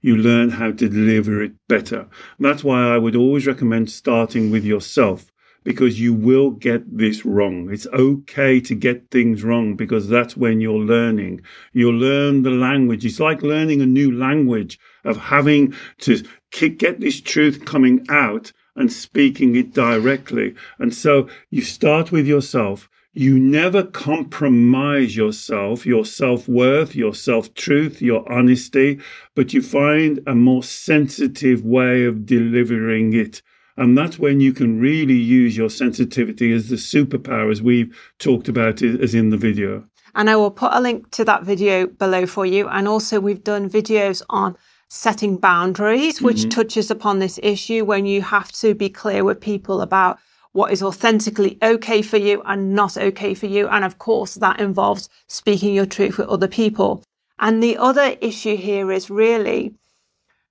You 0.00 0.16
learn 0.16 0.50
how 0.50 0.72
to 0.72 0.88
deliver 0.88 1.42
it 1.42 1.52
better. 1.68 2.08
that's 2.38 2.64
why 2.64 2.94
I 2.94 2.98
would 2.98 3.16
always 3.16 3.46
recommend 3.46 3.90
starting 3.90 4.50
with 4.50 4.64
yourself 4.64 5.30
because 5.62 6.00
you 6.00 6.14
will 6.14 6.50
get 6.50 6.96
this 6.96 7.24
wrong. 7.26 7.70
It's 7.70 7.86
okay 7.88 8.60
to 8.60 8.74
get 8.74 9.10
things 9.10 9.44
wrong 9.44 9.76
because 9.76 10.08
that's 10.08 10.36
when 10.36 10.60
you're 10.60 10.78
learning. 10.78 11.42
You'll 11.72 11.98
learn 11.98 12.42
the 12.42 12.50
language. 12.50 13.04
It's 13.04 13.20
like 13.20 13.42
learning 13.42 13.82
a 13.82 13.86
new 13.86 14.10
language 14.10 14.78
of 15.04 15.18
having 15.18 15.74
to 15.98 16.22
get 16.50 17.00
this 17.00 17.20
truth 17.20 17.64
coming 17.64 18.06
out 18.08 18.52
and 18.80 18.90
speaking 18.90 19.54
it 19.56 19.74
directly. 19.74 20.54
And 20.78 20.94
so 20.94 21.28
you 21.50 21.62
start 21.62 22.10
with 22.10 22.26
yourself. 22.26 22.88
You 23.12 23.38
never 23.38 23.82
compromise 23.82 25.16
yourself, 25.16 25.84
your 25.84 26.04
self 26.04 26.48
worth, 26.48 26.94
your 26.94 27.14
self 27.14 27.52
truth, 27.54 28.00
your 28.00 28.30
honesty, 28.32 29.00
but 29.34 29.52
you 29.52 29.60
find 29.60 30.20
a 30.26 30.34
more 30.34 30.62
sensitive 30.62 31.64
way 31.64 32.04
of 32.04 32.24
delivering 32.24 33.12
it. 33.12 33.42
And 33.76 33.98
that's 33.98 34.18
when 34.18 34.40
you 34.40 34.52
can 34.52 34.80
really 34.80 35.14
use 35.14 35.56
your 35.56 35.70
sensitivity 35.70 36.52
as 36.52 36.68
the 36.68 36.76
superpower, 36.76 37.50
as 37.50 37.60
we've 37.60 37.94
talked 38.18 38.48
about 38.48 38.82
it, 38.82 39.00
as 39.00 39.14
in 39.14 39.30
the 39.30 39.36
video. 39.36 39.84
And 40.14 40.30
I 40.30 40.36
will 40.36 40.50
put 40.50 40.72
a 40.72 40.80
link 40.80 41.10
to 41.12 41.24
that 41.24 41.42
video 41.42 41.86
below 41.86 42.26
for 42.26 42.46
you. 42.46 42.68
And 42.68 42.88
also, 42.88 43.20
we've 43.20 43.44
done 43.44 43.68
videos 43.68 44.22
on 44.30 44.56
setting 44.90 45.36
boundaries, 45.36 46.20
which 46.20 46.38
mm-hmm. 46.38 46.48
touches 46.48 46.90
upon 46.90 47.20
this 47.20 47.38
issue 47.42 47.84
when 47.84 48.04
you 48.04 48.20
have 48.20 48.50
to 48.50 48.74
be 48.74 48.90
clear 48.90 49.24
with 49.24 49.40
people 49.40 49.80
about 49.80 50.18
what 50.52 50.72
is 50.72 50.82
authentically 50.82 51.56
okay 51.62 52.02
for 52.02 52.16
you 52.16 52.42
and 52.44 52.74
not 52.74 52.96
okay 52.96 53.32
for 53.32 53.46
you. 53.46 53.68
And 53.68 53.84
of 53.84 53.98
course, 53.98 54.34
that 54.34 54.60
involves 54.60 55.08
speaking 55.28 55.74
your 55.74 55.86
truth 55.86 56.18
with 56.18 56.28
other 56.28 56.48
people. 56.48 57.04
And 57.38 57.62
the 57.62 57.76
other 57.76 58.16
issue 58.20 58.56
here 58.56 58.90
is 58.90 59.08
really 59.08 59.74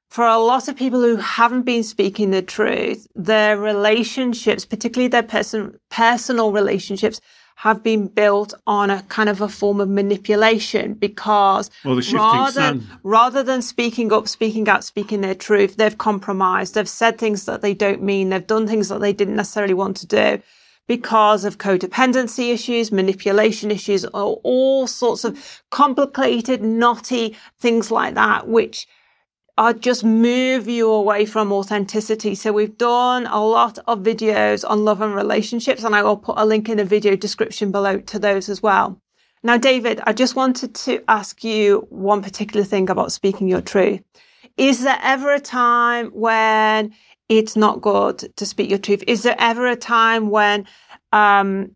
for 0.10 0.26
a 0.26 0.40
lot 0.40 0.68
of 0.70 0.76
people 0.76 1.02
who 1.02 1.18
haven't 1.18 1.64
been 1.64 1.84
speaking 1.84 2.32
the 2.32 2.42
truth, 2.42 3.08
their 3.16 3.58
relationships, 3.60 4.66
particularly 4.66 5.10
their 5.10 5.22
person, 5.22 5.78
personal 5.90 6.52
relationships, 6.52 7.20
have 7.60 7.84
been 7.84 8.08
built 8.08 8.54
on 8.68 8.90
a 8.90 9.02
kind 9.10 9.28
of 9.28 9.42
a 9.42 9.50
form 9.50 9.82
of 9.82 9.90
manipulation 9.90 10.94
because 10.94 11.70
well, 11.84 12.00
rather, 12.14 12.80
rather 13.04 13.44
than 13.44 13.62
speaking 13.62 14.14
up, 14.14 14.30
speaking 14.30 14.70
out, 14.70 14.82
speaking 14.82 15.20
their 15.20 15.36
truth, 15.36 15.76
they've 15.76 15.98
compromised. 15.98 16.74
They've 16.74 16.88
said 16.88 17.18
things 17.18 17.44
that 17.48 17.62
they 17.62 17.74
don't 17.74 18.02
mean. 18.02 18.30
They've 18.30 18.48
done 18.48 18.66
things 18.66 18.88
that 18.88 19.02
they 19.02 19.12
didn't 19.12 19.36
necessarily 19.36 19.74
want 19.74 19.98
to 19.98 20.08
do 20.08 20.42
because 20.88 21.44
of 21.44 21.58
codependency 21.58 22.54
issues, 22.54 22.94
manipulation 22.94 23.72
issues, 23.72 24.06
or 24.06 24.40
all 24.44 24.88
sorts 24.88 25.26
of 25.26 25.62
complicated, 25.70 26.64
knotty 26.64 27.36
things 27.60 27.92
like 27.92 28.14
that, 28.14 28.48
which 28.48 28.88
are 29.60 29.74
just 29.74 30.06
move 30.06 30.70
you 30.70 30.90
away 30.90 31.26
from 31.26 31.52
authenticity. 31.52 32.34
So 32.34 32.54
we've 32.54 32.78
done 32.78 33.28
a 33.28 33.44
lot 33.46 33.78
of 33.88 34.00
videos 34.00 34.64
on 34.66 34.86
love 34.86 35.02
and 35.02 35.14
relationships, 35.14 35.84
and 35.84 35.94
I 35.94 36.02
will 36.02 36.16
put 36.16 36.40
a 36.40 36.46
link 36.46 36.70
in 36.70 36.78
the 36.78 36.86
video 36.86 37.18
description 37.18 37.70
below 37.70 38.00
to 38.00 38.20
those 38.20 38.48
as 38.48 38.64
well. 38.64 39.02
Now, 39.44 39.58
David, 39.58 40.00
I 40.06 40.14
just 40.14 40.38
wanted 40.38 40.76
to 40.76 41.04
ask 41.10 41.44
you 41.44 41.86
one 41.90 42.22
particular 42.22 42.66
thing 42.66 42.90
about 42.90 43.12
speaking 43.12 43.50
your 43.50 43.60
truth. 43.60 44.02
Is 44.56 44.82
there 44.84 45.00
ever 45.04 45.34
a 45.34 45.42
time 45.42 46.08
when 46.12 46.94
it's 47.28 47.58
not 47.58 47.82
good 47.82 48.34
to 48.38 48.46
speak 48.46 48.70
your 48.70 48.80
truth? 48.80 49.04
Is 49.08 49.24
there 49.24 49.36
ever 49.40 49.68
a 49.68 49.76
time 49.76 50.30
when 50.30 50.66
um, 51.12 51.76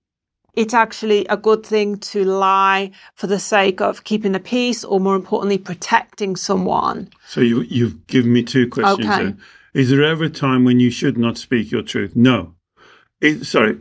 it's 0.53 0.73
actually 0.73 1.25
a 1.27 1.37
good 1.37 1.65
thing 1.65 1.97
to 1.97 2.23
lie 2.23 2.91
for 3.15 3.27
the 3.27 3.39
sake 3.39 3.81
of 3.81 4.03
keeping 4.03 4.33
the 4.33 4.39
peace 4.39 4.83
or 4.83 4.99
more 4.99 5.15
importantly 5.15 5.57
protecting 5.57 6.35
someone. 6.35 7.09
So 7.27 7.41
you, 7.41 7.61
you've 7.61 8.05
given 8.07 8.33
me 8.33 8.43
two 8.43 8.69
questions 8.69 9.07
okay. 9.07 9.33
is 9.73 9.89
there 9.89 10.03
ever 10.03 10.25
a 10.25 10.29
time 10.29 10.63
when 10.63 10.79
you 10.79 10.91
should 10.91 11.17
not 11.17 11.37
speak 11.37 11.71
your 11.71 11.81
truth? 11.81 12.15
No. 12.15 12.53
It, 13.21 13.45
sorry. 13.45 13.79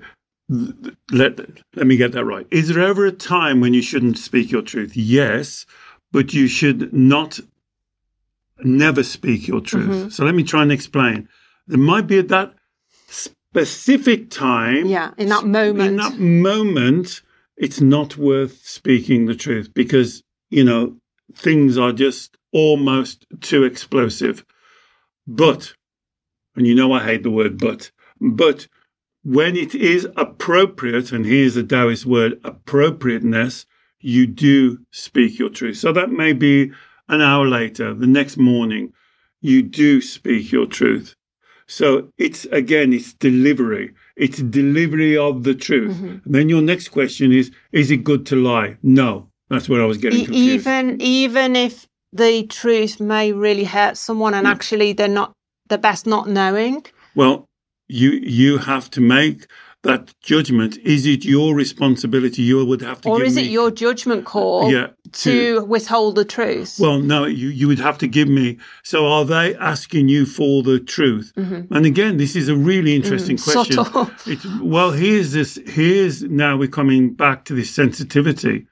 Let, 1.10 1.38
let 1.76 1.86
me 1.86 1.96
get 1.96 2.12
that 2.12 2.24
right. 2.24 2.46
Is 2.50 2.68
there 2.68 2.82
ever 2.82 3.06
a 3.06 3.12
time 3.12 3.60
when 3.60 3.74
you 3.74 3.82
shouldn't 3.82 4.18
speak 4.18 4.50
your 4.50 4.62
truth? 4.62 4.96
Yes 4.96 5.66
but 6.12 6.34
you 6.34 6.46
should 6.46 6.92
not 6.92 7.40
never 8.62 9.02
speak 9.02 9.48
your 9.48 9.60
truth. 9.60 9.88
Mm-hmm. 9.88 10.08
so 10.10 10.24
let 10.24 10.34
me 10.34 10.44
try 10.44 10.62
and 10.62 10.70
explain. 10.70 11.28
There 11.66 11.78
might 11.78 12.06
be 12.06 12.20
that 12.20 12.54
specific 13.52 14.30
time. 14.30 14.86
Yeah, 14.86 15.10
in 15.18 15.28
that 15.28 15.44
moment. 15.44 15.90
In 15.90 15.96
that 15.96 16.18
moment, 16.18 17.20
it's 17.58 17.82
not 17.82 18.16
worth 18.16 18.66
speaking 18.66 19.26
the 19.26 19.34
truth 19.34 19.74
because, 19.74 20.22
you 20.48 20.64
know, 20.64 20.96
things 21.34 21.76
are 21.76 21.92
just 21.92 22.38
almost 22.52 23.26
too 23.42 23.64
explosive. 23.64 24.42
But, 25.26 25.74
and 26.56 26.66
you 26.66 26.74
know 26.74 26.92
I 26.92 27.04
hate 27.04 27.22
the 27.24 27.30
word 27.30 27.58
but, 27.58 27.90
but 28.20 28.68
when 29.22 29.54
it 29.54 29.74
is 29.74 30.08
appropriate, 30.16 31.12
and 31.12 31.26
here's 31.26 31.54
the 31.54 31.62
Taoist 31.62 32.06
word, 32.06 32.40
appropriateness, 32.44 33.66
you 34.00 34.26
do 34.26 34.78
speak 34.90 35.38
your 35.38 35.50
truth. 35.50 35.76
So 35.76 35.92
that 35.92 36.10
may 36.10 36.32
be 36.32 36.72
an 37.08 37.20
hour 37.20 37.46
later, 37.46 37.92
the 37.92 38.06
next 38.06 38.38
morning, 38.38 38.94
you 39.42 39.62
do 39.62 40.00
speak 40.00 40.50
your 40.50 40.66
truth. 40.66 41.14
So 41.66 42.08
it's 42.18 42.44
again, 42.46 42.92
it's 42.92 43.12
delivery. 43.14 43.94
It's 44.16 44.38
delivery 44.38 45.16
of 45.16 45.44
the 45.44 45.54
truth. 45.54 45.96
Mm-hmm. 45.96 46.16
And 46.24 46.34
then 46.34 46.48
your 46.48 46.62
next 46.62 46.88
question 46.88 47.32
is: 47.32 47.50
Is 47.72 47.90
it 47.90 47.98
good 47.98 48.26
to 48.26 48.36
lie? 48.36 48.76
No, 48.82 49.28
that's 49.48 49.68
where 49.68 49.82
I 49.82 49.86
was 49.86 49.98
getting 49.98 50.24
confused. 50.24 50.66
Even 50.66 51.00
even 51.00 51.56
if 51.56 51.86
the 52.12 52.46
truth 52.46 53.00
may 53.00 53.32
really 53.32 53.64
hurt 53.64 53.96
someone, 53.96 54.34
and 54.34 54.46
yeah. 54.46 54.52
actually 54.52 54.92
they're 54.92 55.08
not 55.08 55.32
the 55.68 55.78
best 55.78 56.06
not 56.06 56.28
knowing. 56.28 56.84
Well, 57.14 57.46
you 57.88 58.10
you 58.10 58.58
have 58.58 58.90
to 58.92 59.00
make 59.00 59.46
that 59.82 60.14
judgment 60.20 60.78
is 60.78 61.06
it 61.06 61.24
your 61.24 61.54
responsibility 61.54 62.42
you 62.42 62.64
would 62.64 62.80
have 62.80 63.00
to 63.00 63.08
give 63.08 63.18
me. 63.18 63.22
or 63.22 63.24
is 63.24 63.36
it 63.36 63.46
your 63.46 63.70
judgment 63.70 64.24
call 64.24 64.70
yeah, 64.70 64.88
to, 65.12 65.56
to, 65.60 65.64
withhold 65.64 66.14
the 66.14 66.24
truth? 66.24 66.78
Well 66.78 67.00
no 67.00 67.24
you, 67.24 67.48
you 67.48 67.68
would 67.68 67.80
have 67.80 67.98
to 67.98 68.06
give 68.06 68.28
me 68.28 68.58
so 68.82 69.06
are 69.06 69.24
they 69.24 69.54
asking 69.56 70.08
you 70.08 70.24
for 70.24 70.62
the 70.62 70.78
truth? 70.78 71.32
Mm-hmm. 71.36 71.74
and 71.74 71.86
again 71.86 72.16
this 72.16 72.36
is 72.36 72.48
a 72.48 72.56
really 72.56 72.94
interesting 72.94 73.36
mm, 73.36 73.52
question 73.52 74.32
it's, 74.32 74.46
well 74.60 74.92
here's 74.92 75.32
this 75.32 75.58
here's 75.66 76.22
now 76.22 76.56
we're 76.56 76.68
coming 76.68 77.14
back 77.14 77.44
to 77.46 77.54
this 77.54 77.70
sensitivity. 77.70 78.66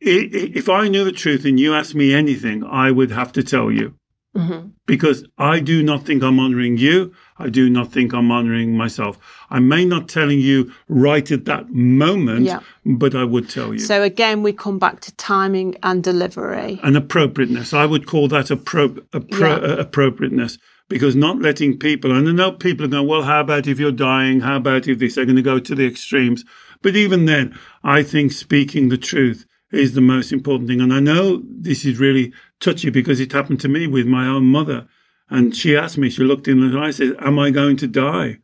If 0.00 0.68
i 0.68 0.88
knew 0.88 1.04
the 1.04 1.12
truth 1.12 1.44
and 1.44 1.58
you 1.58 1.74
asked 1.74 1.94
me 1.94 2.12
anything 2.14 2.62
i 2.64 2.90
would 2.90 3.10
have 3.10 3.32
to 3.32 3.42
tell 3.42 3.70
you 3.70 3.94
Mm-hmm. 4.34 4.68
Because 4.86 5.24
I 5.38 5.60
do 5.60 5.82
not 5.82 6.04
think 6.04 6.22
I'm 6.22 6.40
honoring 6.40 6.76
you. 6.76 7.14
I 7.38 7.48
do 7.48 7.70
not 7.70 7.92
think 7.92 8.12
I'm 8.12 8.30
honoring 8.30 8.76
myself. 8.76 9.18
I 9.48 9.60
may 9.60 9.84
not 9.84 10.08
telling 10.08 10.40
you 10.40 10.72
right 10.88 11.30
at 11.30 11.44
that 11.44 11.70
moment, 11.70 12.42
yeah. 12.42 12.60
but 12.84 13.14
I 13.14 13.24
would 13.24 13.48
tell 13.48 13.72
you. 13.72 13.78
So 13.78 14.02
again, 14.02 14.42
we 14.42 14.52
come 14.52 14.78
back 14.78 15.00
to 15.00 15.14
timing 15.16 15.76
and 15.82 16.02
delivery 16.02 16.80
and 16.82 16.96
appropriateness. 16.96 17.72
I 17.72 17.86
would 17.86 18.06
call 18.06 18.28
that 18.28 18.46
appro- 18.46 18.98
appro- 19.10 19.62
yeah. 19.62 19.74
uh, 19.74 19.76
appropriateness 19.76 20.58
because 20.88 21.16
not 21.16 21.40
letting 21.40 21.78
people, 21.78 22.12
and 22.12 22.28
I 22.28 22.32
know 22.32 22.52
people 22.52 22.84
are 22.84 22.88
going, 22.88 23.06
well, 23.06 23.22
how 23.22 23.40
about 23.40 23.66
if 23.66 23.78
you're 23.78 23.92
dying? 23.92 24.40
How 24.40 24.56
about 24.56 24.86
if 24.86 24.98
this? 24.98 25.14
They're 25.14 25.24
going 25.24 25.36
to 25.36 25.42
go 25.42 25.58
to 25.58 25.74
the 25.74 25.86
extremes. 25.86 26.44
But 26.82 26.96
even 26.96 27.24
then, 27.24 27.58
I 27.82 28.02
think 28.02 28.32
speaking 28.32 28.88
the 28.88 28.98
truth 28.98 29.46
is 29.72 29.94
the 29.94 30.00
most 30.00 30.32
important 30.32 30.68
thing. 30.68 30.80
And 30.80 30.92
I 30.92 31.00
know 31.00 31.42
this 31.46 31.84
is 31.84 31.98
really 31.98 32.32
touchy 32.64 32.90
because 32.90 33.20
it 33.20 33.32
happened 33.32 33.60
to 33.60 33.68
me 33.68 33.86
with 33.86 34.06
my 34.06 34.26
own 34.26 34.46
mother. 34.46 34.88
And 35.28 35.54
she 35.54 35.76
asked 35.76 35.98
me, 35.98 36.10
she 36.10 36.22
looked 36.22 36.48
in 36.48 36.60
the 36.60 36.78
eyes, 36.78 36.96
said, 36.96 37.16
Am 37.20 37.38
I 37.38 37.50
going 37.50 37.76
to 37.78 37.86
die? 37.86 38.38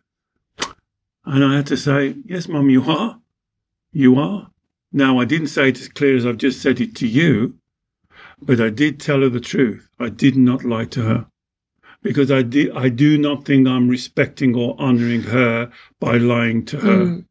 And 1.25 1.45
I 1.45 1.57
had 1.57 1.67
to 1.69 1.77
say, 1.77 2.17
Yes, 2.25 2.49
Mum, 2.49 2.71
you 2.71 2.85
are. 2.85 3.21
You 3.93 4.19
are. 4.19 4.51
Now, 4.93 5.19
I 5.19 5.25
didn't 5.25 5.49
say 5.49 5.69
it 5.69 5.81
as 5.81 5.89
clear 5.89 6.17
as 6.17 6.27
I've 6.27 6.37
just 6.37 6.61
said 6.61 6.81
it 6.81 6.95
to 6.97 7.07
you, 7.07 7.57
but 8.43 8.61
I 8.61 8.71
did 8.71 9.01
tell 9.01 9.21
her 9.21 9.29
the 9.29 9.41
truth. 9.41 9.89
I 9.99 10.09
did 10.09 10.37
not 10.37 10.65
lie 10.65 10.87
to 10.87 11.03
her 11.03 11.27
because 12.03 12.31
I, 12.31 12.43
di- 12.43 12.71
I 12.71 12.89
do 12.89 13.19
not 13.19 13.45
think 13.45 13.69
I'm 13.69 13.89
respecting 13.89 14.55
or 14.55 14.75
honoring 14.79 15.23
her 15.23 15.71
by 16.01 16.17
lying 16.17 16.65
to 16.67 16.79
her. 16.79 17.05
Mm. 17.05 17.25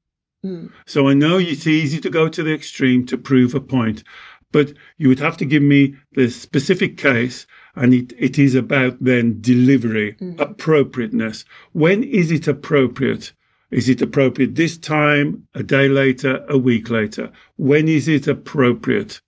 Mm. 0.46 0.72
So 0.86 1.08
I 1.10 1.14
know 1.14 1.38
it's 1.38 1.68
easy 1.68 2.00
to 2.00 2.10
go 2.10 2.30
to 2.30 2.44
the 2.44 2.54
extreme 2.54 3.06
to 3.08 3.18
prove 3.18 3.54
a 3.54 3.60
point, 3.60 4.04
but 4.52 4.74
you 4.98 5.08
would 5.08 5.20
have 5.20 5.38
to 5.38 5.46
give 5.46 5.62
me 5.62 5.96
the 6.14 6.30
specific 6.30 6.98
case, 6.98 7.46
and 7.76 7.94
it, 7.94 8.14
it 8.18 8.40
is 8.40 8.56
about 8.56 8.98
then 9.00 9.40
delivery, 9.42 10.14
mm. 10.14 10.40
appropriateness. 10.40 11.46
When 11.74 12.04
is 12.04 12.32
it 12.32 12.48
appropriate? 12.48 13.34
Is 13.72 13.88
it 13.88 14.02
appropriate 14.02 14.56
this 14.56 14.78
time, 14.78 15.48
a 15.54 15.62
day 15.62 15.88
later, 15.88 16.44
a 16.50 16.58
week 16.58 16.90
later? 16.90 17.32
When 17.58 17.88
is 17.88 18.08
it 18.08 18.28
appropriate? 18.28 19.22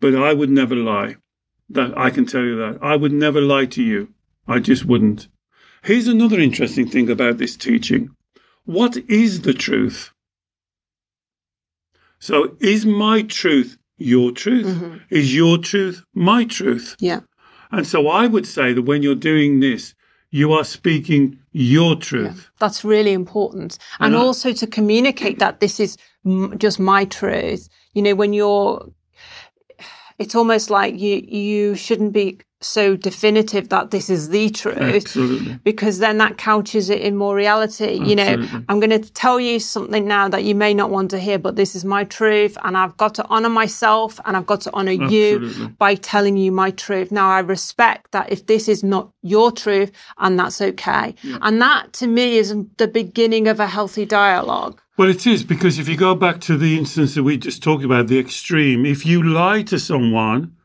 But 0.00 0.14
I 0.14 0.32
would 0.32 0.50
never 0.50 0.74
lie. 0.74 1.16
That 1.68 1.96
I 1.98 2.08
can 2.08 2.24
tell 2.24 2.44
you 2.44 2.56
that. 2.56 2.78
I 2.80 2.96
would 2.96 3.12
never 3.12 3.42
lie 3.42 3.66
to 3.66 3.82
you. 3.82 4.14
I 4.46 4.60
just 4.60 4.86
wouldn't. 4.86 5.28
Here's 5.82 6.08
another 6.08 6.40
interesting 6.40 6.88
thing 6.88 7.10
about 7.10 7.36
this 7.36 7.56
teaching. 7.56 8.10
What 8.64 8.96
is 9.08 9.42
the 9.42 9.52
truth? 9.52 10.12
So 12.18 12.56
is 12.60 12.86
my 12.86 13.22
truth 13.22 13.76
your 13.98 14.32
truth? 14.32 14.66
Mm-hmm. 14.66 14.96
Is 15.10 15.34
your 15.34 15.58
truth 15.58 16.04
my 16.14 16.44
truth? 16.44 16.96
Yeah. 16.98 17.20
And 17.70 17.86
so 17.86 18.08
I 18.08 18.26
would 18.26 18.46
say 18.46 18.72
that 18.72 18.82
when 18.82 19.02
you're 19.02 19.14
doing 19.14 19.60
this, 19.60 19.94
you 20.30 20.52
are 20.52 20.64
speaking 20.64 21.38
your 21.52 21.96
truth. 21.96 22.36
Yeah, 22.36 22.42
that's 22.58 22.84
really 22.84 23.12
important. 23.12 23.78
And, 24.00 24.14
and 24.14 24.16
I, 24.16 24.24
also 24.24 24.52
to 24.52 24.66
communicate 24.66 25.38
that 25.38 25.60
this 25.60 25.80
is 25.80 25.96
m- 26.24 26.56
just 26.58 26.78
my 26.78 27.04
truth. 27.06 27.68
You 27.94 28.02
know, 28.02 28.14
when 28.14 28.32
you're, 28.32 28.90
it's 30.18 30.34
almost 30.34 30.70
like 30.70 30.98
you, 30.98 31.22
you 31.26 31.74
shouldn't 31.74 32.12
be 32.12 32.40
so 32.60 32.96
definitive 32.96 33.68
that 33.68 33.90
this 33.90 34.10
is 34.10 34.30
the 34.30 34.50
truth 34.50 34.78
Absolutely. 34.78 35.58
because 35.64 35.98
then 35.98 36.18
that 36.18 36.38
couches 36.38 36.90
it 36.90 37.00
in 37.00 37.16
more 37.16 37.34
reality 37.34 38.00
you 38.02 38.16
know. 38.16 38.46
I'm 38.68 38.80
going 38.80 38.90
to 38.90 39.12
tell 39.12 39.38
you 39.38 39.60
something 39.60 40.06
now 40.06 40.28
that 40.28 40.44
you 40.44 40.54
may 40.54 40.74
not 40.74 40.90
want 40.90 41.10
to 41.12 41.18
hear 41.18 41.38
but 41.38 41.56
this 41.56 41.74
is 41.74 41.84
my 41.84 42.04
truth 42.04 42.58
and 42.62 42.76
i've 42.76 42.96
got 42.96 43.14
to 43.14 43.26
honor 43.28 43.48
myself 43.48 44.18
and 44.24 44.36
i've 44.36 44.46
got 44.46 44.60
to 44.62 44.70
honor 44.72 44.92
you 44.92 45.68
by 45.78 45.94
telling 45.94 46.36
you 46.36 46.52
my 46.52 46.70
truth. 46.70 47.12
Now 47.12 47.30
i 47.30 47.40
respect 47.40 48.12
that 48.12 48.30
if 48.32 48.46
this 48.46 48.68
is 48.68 48.82
not 48.82 49.10
your 49.22 49.52
truth 49.52 49.92
and 50.18 50.38
that's 50.38 50.60
okay. 50.60 51.14
And 51.42 51.60
that 51.60 51.92
to 51.94 52.06
me 52.06 52.36
is 52.36 52.54
the 52.76 52.88
beginning 52.88 53.48
of 53.48 53.60
a 53.60 53.66
healthy 53.66 54.06
dialogue. 54.06 54.80
Well, 54.96 55.08
it 55.08 55.26
is 55.26 55.44
because 55.44 55.78
if 55.78 55.88
you 55.88 55.96
go 55.96 56.14
back 56.14 56.40
to 56.42 56.56
the 56.56 56.76
instance 56.76 57.14
that 57.14 57.22
we 57.22 57.36
just 57.36 57.62
talked 57.62 57.84
about, 57.84 58.08
the 58.08 58.18
extreme, 58.18 58.84
if 58.84 59.06
you 59.06 59.22
lie 59.22 59.62
to 59.62 59.78
someone 59.78 60.56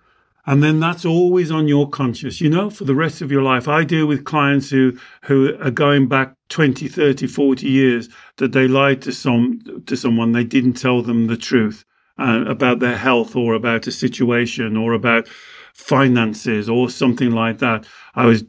and 0.45 0.61
then 0.61 0.79
that's 0.79 1.05
always 1.05 1.51
on 1.51 1.67
your 1.67 1.89
conscience, 1.89 2.41
you 2.41 2.49
know, 2.49 2.69
for 2.69 2.83
the 2.83 2.95
rest 2.95 3.21
of 3.21 3.31
your 3.31 3.43
life. 3.43 3.67
I 3.67 3.83
deal 3.83 4.05
with 4.05 4.25
clients 4.25 4.69
who, 4.69 4.97
who 5.23 5.55
are 5.61 5.71
going 5.71 6.07
back 6.07 6.35
20, 6.49 6.87
30, 6.87 7.27
40 7.27 7.67
years 7.67 8.09
that 8.37 8.51
they 8.51 8.67
lied 8.67 9.01
to 9.03 9.13
some, 9.13 9.61
to 9.85 9.95
someone. 9.95 10.33
They 10.33 10.43
didn't 10.43 10.73
tell 10.73 11.01
them 11.01 11.27
the 11.27 11.37
truth 11.37 11.85
uh, 12.19 12.43
about 12.45 12.79
their 12.79 12.97
health 12.97 13.35
or 13.35 13.53
about 13.53 13.87
a 13.87 13.91
situation 13.91 14.75
or 14.75 14.93
about 14.93 15.29
finances 15.73 16.69
or 16.69 16.89
something 16.89 17.31
like 17.31 17.59
that. 17.59 17.87
I 18.15 18.25
was 18.25 18.43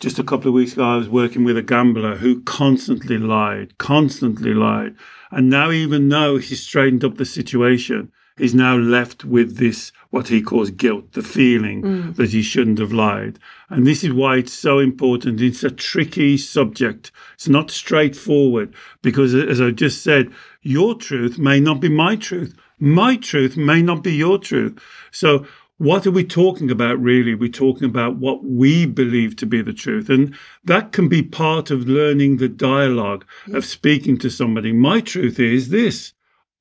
just 0.00 0.18
a 0.18 0.24
couple 0.24 0.48
of 0.48 0.54
weeks 0.54 0.72
ago, 0.72 0.84
I 0.84 0.96
was 0.96 1.08
working 1.08 1.44
with 1.44 1.56
a 1.56 1.62
gambler 1.62 2.16
who 2.16 2.42
constantly 2.42 3.18
lied, 3.18 3.78
constantly 3.78 4.52
lied. 4.52 4.96
And 5.30 5.50
now, 5.50 5.70
even 5.70 6.08
though 6.08 6.36
he 6.38 6.54
straightened 6.54 7.04
up 7.04 7.16
the 7.16 7.24
situation, 7.24 8.10
he's 8.36 8.54
now 8.54 8.76
left 8.76 9.24
with 9.24 9.58
this, 9.58 9.92
what 10.10 10.28
he 10.28 10.42
calls 10.42 10.70
guilt, 10.70 11.12
the 11.12 11.22
feeling 11.22 11.82
mm. 11.82 12.16
that 12.16 12.30
he 12.30 12.42
shouldn't 12.42 12.78
have 12.78 12.92
lied. 12.92 13.38
And 13.68 13.86
this 13.86 14.02
is 14.02 14.12
why 14.12 14.36
it's 14.36 14.52
so 14.52 14.78
important. 14.78 15.40
It's 15.40 15.64
a 15.64 15.70
tricky 15.70 16.36
subject. 16.36 17.12
It's 17.34 17.48
not 17.48 17.70
straightforward 17.70 18.74
because, 19.02 19.34
as 19.34 19.60
I 19.60 19.70
just 19.70 20.02
said, 20.02 20.32
your 20.62 20.94
truth 20.94 21.38
may 21.38 21.60
not 21.60 21.80
be 21.80 21.88
my 21.88 22.16
truth. 22.16 22.54
My 22.78 23.16
truth 23.16 23.56
may 23.56 23.82
not 23.82 24.02
be 24.02 24.14
your 24.14 24.38
truth. 24.38 24.78
So, 25.10 25.46
what 25.78 26.06
are 26.06 26.12
we 26.12 26.24
talking 26.24 26.70
about 26.70 27.00
really? 27.00 27.34
We're 27.34 27.48
talking 27.48 27.88
about 27.88 28.16
what 28.16 28.44
we 28.44 28.86
believe 28.86 29.34
to 29.36 29.46
be 29.46 29.60
the 29.60 29.72
truth. 29.72 30.08
And 30.08 30.36
that 30.64 30.92
can 30.92 31.08
be 31.08 31.22
part 31.22 31.72
of 31.72 31.88
learning 31.88 32.36
the 32.36 32.48
dialogue 32.48 33.24
of 33.48 33.64
mm. 33.64 33.64
speaking 33.64 34.16
to 34.18 34.30
somebody. 34.30 34.72
My 34.72 35.00
truth 35.00 35.40
is 35.40 35.70
this. 35.70 36.12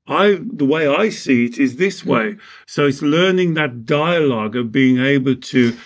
I, 0.08 0.40
the 0.42 0.66
way 0.66 0.88
I 0.88 1.10
see 1.10 1.46
it 1.46 1.58
is 1.58 1.78
this 1.78 2.02
hmm. 2.02 2.10
way. 2.10 2.36
So 2.68 2.88
it's 2.88 3.02
learning 3.02 3.54
that 3.54 3.86
dialogue 3.86 4.56
of 4.56 4.72
being 4.72 5.00
able 5.00 5.36
to 5.36 5.78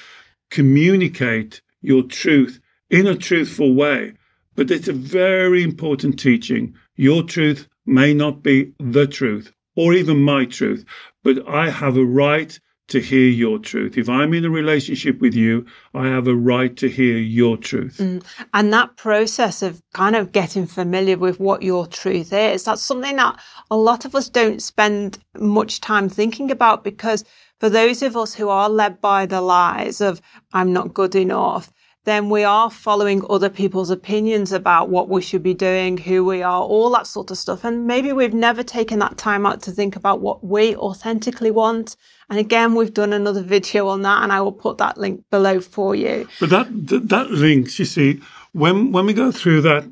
communicate 0.50 1.62
your 1.82 2.04
truth 2.04 2.60
in 2.90 3.08
a 3.08 3.16
truthful 3.16 3.74
way. 3.74 4.14
But 4.56 4.72
it's 4.72 4.88
a 4.88 4.94
very 4.94 5.62
important 5.62 6.20
teaching. 6.20 6.76
Your 6.96 7.22
truth 7.24 7.68
may 7.86 8.14
not 8.14 8.42
be 8.42 8.74
the 8.80 9.06
truth 9.06 9.54
or 9.76 9.94
even 9.94 10.22
my 10.22 10.46
truth, 10.46 10.84
but 11.24 11.48
I 11.48 11.70
have 11.70 11.96
a 11.96 12.04
right 12.04 12.60
to 12.88 13.02
hear 13.02 13.28
your 13.30 13.60
truth. 13.60 13.98
If 13.98 14.08
I'm 14.08 14.34
in 14.34 14.46
a 14.46 14.50
relationship 14.50 15.20
with 15.20 15.34
you, 15.34 15.66
I 15.94 16.08
have 16.08 16.28
a 16.28 16.36
right 16.36 16.76
to 16.78 16.90
hear 16.90 17.18
your 17.18 17.58
truth. 17.58 17.98
Mm. 17.98 18.24
and 18.54 18.74
that 18.74 18.96
process 18.98 19.62
of 19.62 19.82
kind 19.94 20.16
of 20.16 20.32
getting 20.32 20.66
familiar 20.66 21.18
with 21.18 21.40
what 21.40 21.64
your 21.64 21.88
truth 21.88 22.32
is 22.34 22.64
that's 22.64 22.82
something 22.82 23.16
that 23.16 23.40
a 23.72 23.78
lot 23.78 24.06
of 24.06 24.16
us 24.16 24.30
don't 24.30 24.62
spend 24.62 25.20
much 25.38 25.82
time 25.82 26.10
thinking 26.10 26.52
about 26.52 26.84
because 26.84 27.24
for 27.60 27.70
those 27.70 28.02
of 28.02 28.16
us 28.16 28.34
who 28.34 28.50
are 28.50 28.70
led 28.70 29.02
by 29.02 29.26
the 29.26 29.42
lies 29.42 30.02
of 30.02 30.22
i'm 30.54 30.72
not 30.72 30.94
good 30.94 31.16
enough 31.16 31.72
then 32.08 32.30
we 32.30 32.46
are 32.46 32.72
following 32.72 33.22
other 33.30 33.50
people's 33.50 33.90
opinions 33.90 34.54
about 34.54 34.88
what 34.88 35.10
we 35.10 35.22
should 35.22 35.44
be 35.44 35.54
doing, 35.54 35.98
who 35.98 36.24
we 36.24 36.42
are, 36.42 36.62
all 36.62 36.90
that 36.92 37.06
sort 37.06 37.30
of 37.32 37.38
stuff. 37.38 37.66
And 37.66 37.86
maybe 37.86 38.14
we've 38.14 38.34
never 38.34 38.64
taken 38.64 39.00
that 39.00 39.18
time 39.18 39.46
out 39.46 39.62
to 39.64 39.72
think 39.72 39.98
about 39.98 40.22
what 40.22 40.42
we 40.42 40.74
authentically 40.78 41.52
want. 41.52 41.98
And 42.30 42.40
again, 42.40 42.76
we've 42.76 42.94
done 42.94 43.12
another 43.12 43.44
video 43.44 43.90
on 43.90 44.04
that, 44.04 44.24
and 44.24 44.32
I 44.32 44.40
will 44.40 44.54
put 44.54 44.78
that 44.78 44.98
link 44.98 45.26
below 45.30 45.60
for 45.60 45.96
you. 45.96 46.30
But 46.40 46.50
that 46.52 46.68
that, 47.10 47.32
links, 47.32 47.78
you 47.78 47.84
see, 47.84 48.22
when 48.54 48.94
when 48.94 49.06
we 49.06 49.14
go 49.14 49.30
through 49.30 49.64
that, 49.64 49.84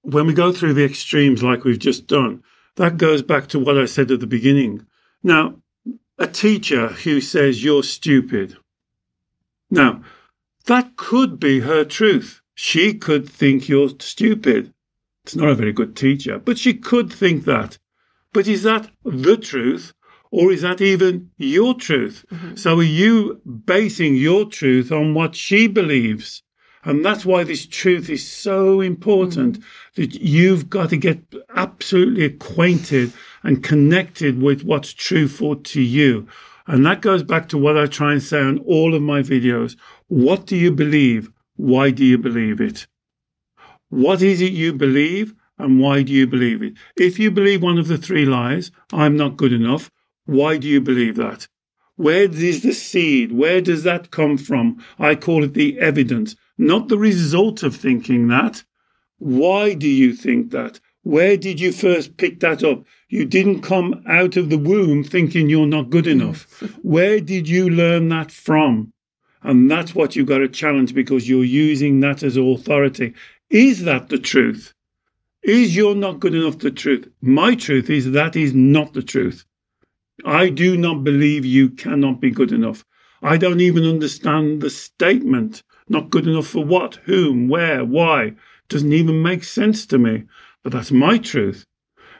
when 0.00 0.26
we 0.26 0.32
go 0.32 0.52
through 0.52 0.72
the 0.72 0.86
extremes 0.86 1.42
like 1.42 1.64
we've 1.64 1.78
just 1.78 2.06
done, 2.06 2.42
that 2.76 2.96
goes 2.96 3.20
back 3.20 3.46
to 3.48 3.58
what 3.58 3.76
I 3.76 3.84
said 3.84 4.10
at 4.10 4.20
the 4.20 4.26
beginning. 4.26 4.86
Now, 5.22 5.56
a 6.18 6.26
teacher 6.26 6.88
who 6.88 7.20
says 7.20 7.62
you're 7.62 7.82
stupid. 7.82 8.56
Now, 9.70 10.02
that 10.68 10.96
could 10.96 11.40
be 11.40 11.60
her 11.60 11.84
truth. 11.84 12.40
She 12.54 12.94
could 12.94 13.28
think 13.28 13.68
you're 13.68 13.90
stupid. 13.98 14.72
It's 15.24 15.36
not 15.36 15.48
a 15.50 15.54
very 15.54 15.72
good 15.72 15.96
teacher, 15.96 16.38
but 16.38 16.58
she 16.58 16.74
could 16.74 17.12
think 17.12 17.44
that. 17.44 17.78
But 18.32 18.46
is 18.46 18.62
that 18.62 18.90
the 19.04 19.36
truth? 19.36 19.92
Or 20.30 20.52
is 20.52 20.62
that 20.62 20.80
even 20.80 21.30
your 21.38 21.74
truth? 21.74 22.24
Mm-hmm. 22.30 22.56
So 22.56 22.78
are 22.78 22.82
you 22.82 23.40
basing 23.64 24.14
your 24.16 24.44
truth 24.44 24.92
on 24.92 25.14
what 25.14 25.34
she 25.34 25.66
believes? 25.66 26.42
And 26.84 27.04
that's 27.04 27.24
why 27.24 27.44
this 27.44 27.66
truth 27.66 28.08
is 28.10 28.30
so 28.30 28.80
important 28.80 29.60
mm-hmm. 29.60 30.02
that 30.02 30.14
you've 30.20 30.68
got 30.68 30.90
to 30.90 30.96
get 30.96 31.20
absolutely 31.54 32.24
acquainted 32.24 33.12
and 33.42 33.64
connected 33.64 34.40
with 34.40 34.64
what's 34.64 34.92
truthful 34.92 35.56
to 35.56 35.80
you. 35.80 36.28
And 36.66 36.84
that 36.84 37.00
goes 37.00 37.22
back 37.22 37.48
to 37.48 37.58
what 37.58 37.78
I 37.78 37.86
try 37.86 38.12
and 38.12 38.22
say 38.22 38.40
on 38.40 38.58
all 38.58 38.94
of 38.94 39.00
my 39.00 39.22
videos. 39.22 39.76
What 40.08 40.46
do 40.46 40.56
you 40.56 40.72
believe? 40.72 41.30
Why 41.56 41.90
do 41.90 42.02
you 42.02 42.16
believe 42.16 42.62
it? 42.62 42.86
What 43.90 44.22
is 44.22 44.40
it 44.40 44.52
you 44.52 44.72
believe 44.72 45.34
and 45.58 45.80
why 45.80 46.02
do 46.02 46.14
you 46.14 46.26
believe 46.26 46.62
it? 46.62 46.74
If 46.96 47.18
you 47.18 47.30
believe 47.30 47.62
one 47.62 47.76
of 47.76 47.88
the 47.88 47.98
three 47.98 48.24
lies, 48.24 48.70
I'm 48.90 49.18
not 49.18 49.36
good 49.36 49.52
enough, 49.52 49.90
why 50.24 50.56
do 50.56 50.66
you 50.66 50.80
believe 50.80 51.16
that? 51.16 51.46
Where 51.96 52.22
is 52.22 52.62
the 52.62 52.72
seed? 52.72 53.32
Where 53.32 53.60
does 53.60 53.82
that 53.82 54.10
come 54.10 54.38
from? 54.38 54.82
I 54.98 55.14
call 55.14 55.44
it 55.44 55.52
the 55.52 55.78
evidence, 55.78 56.36
not 56.56 56.88
the 56.88 56.96
result 56.96 57.62
of 57.62 57.76
thinking 57.76 58.28
that. 58.28 58.64
Why 59.18 59.74
do 59.74 59.88
you 59.88 60.14
think 60.14 60.52
that? 60.52 60.80
Where 61.02 61.36
did 61.36 61.60
you 61.60 61.70
first 61.70 62.16
pick 62.16 62.40
that 62.40 62.64
up? 62.64 62.84
You 63.10 63.26
didn't 63.26 63.60
come 63.60 64.02
out 64.06 64.38
of 64.38 64.48
the 64.48 64.58
womb 64.58 65.04
thinking 65.04 65.50
you're 65.50 65.66
not 65.66 65.90
good 65.90 66.06
enough. 66.06 66.62
Where 66.82 67.20
did 67.20 67.46
you 67.46 67.68
learn 67.68 68.08
that 68.08 68.32
from? 68.32 68.94
And 69.48 69.70
that's 69.70 69.94
what 69.94 70.14
you've 70.14 70.26
got 70.26 70.38
to 70.38 70.48
challenge 70.48 70.94
because 70.94 71.26
you're 71.26 71.42
using 71.42 72.00
that 72.00 72.22
as 72.22 72.36
authority. 72.36 73.14
Is 73.48 73.84
that 73.84 74.10
the 74.10 74.18
truth? 74.18 74.74
Is 75.42 75.74
you're 75.74 75.94
not 75.94 76.20
good 76.20 76.34
enough 76.34 76.58
the 76.58 76.70
truth? 76.70 77.08
My 77.22 77.54
truth 77.54 77.88
is 77.88 78.10
that 78.10 78.36
is 78.36 78.52
not 78.52 78.92
the 78.92 79.02
truth. 79.02 79.46
I 80.22 80.50
do 80.50 80.76
not 80.76 81.02
believe 81.02 81.46
you 81.46 81.70
cannot 81.70 82.20
be 82.20 82.30
good 82.30 82.52
enough. 82.52 82.84
I 83.22 83.38
don't 83.38 83.60
even 83.60 83.84
understand 83.84 84.60
the 84.60 84.68
statement. 84.68 85.62
Not 85.88 86.10
good 86.10 86.26
enough 86.26 86.48
for 86.48 86.62
what, 86.62 86.96
whom, 87.06 87.48
where, 87.48 87.86
why. 87.86 88.34
Doesn't 88.68 88.92
even 88.92 89.22
make 89.22 89.44
sense 89.44 89.86
to 89.86 89.96
me. 89.96 90.24
But 90.62 90.74
that's 90.74 90.92
my 90.92 91.16
truth. 91.16 91.64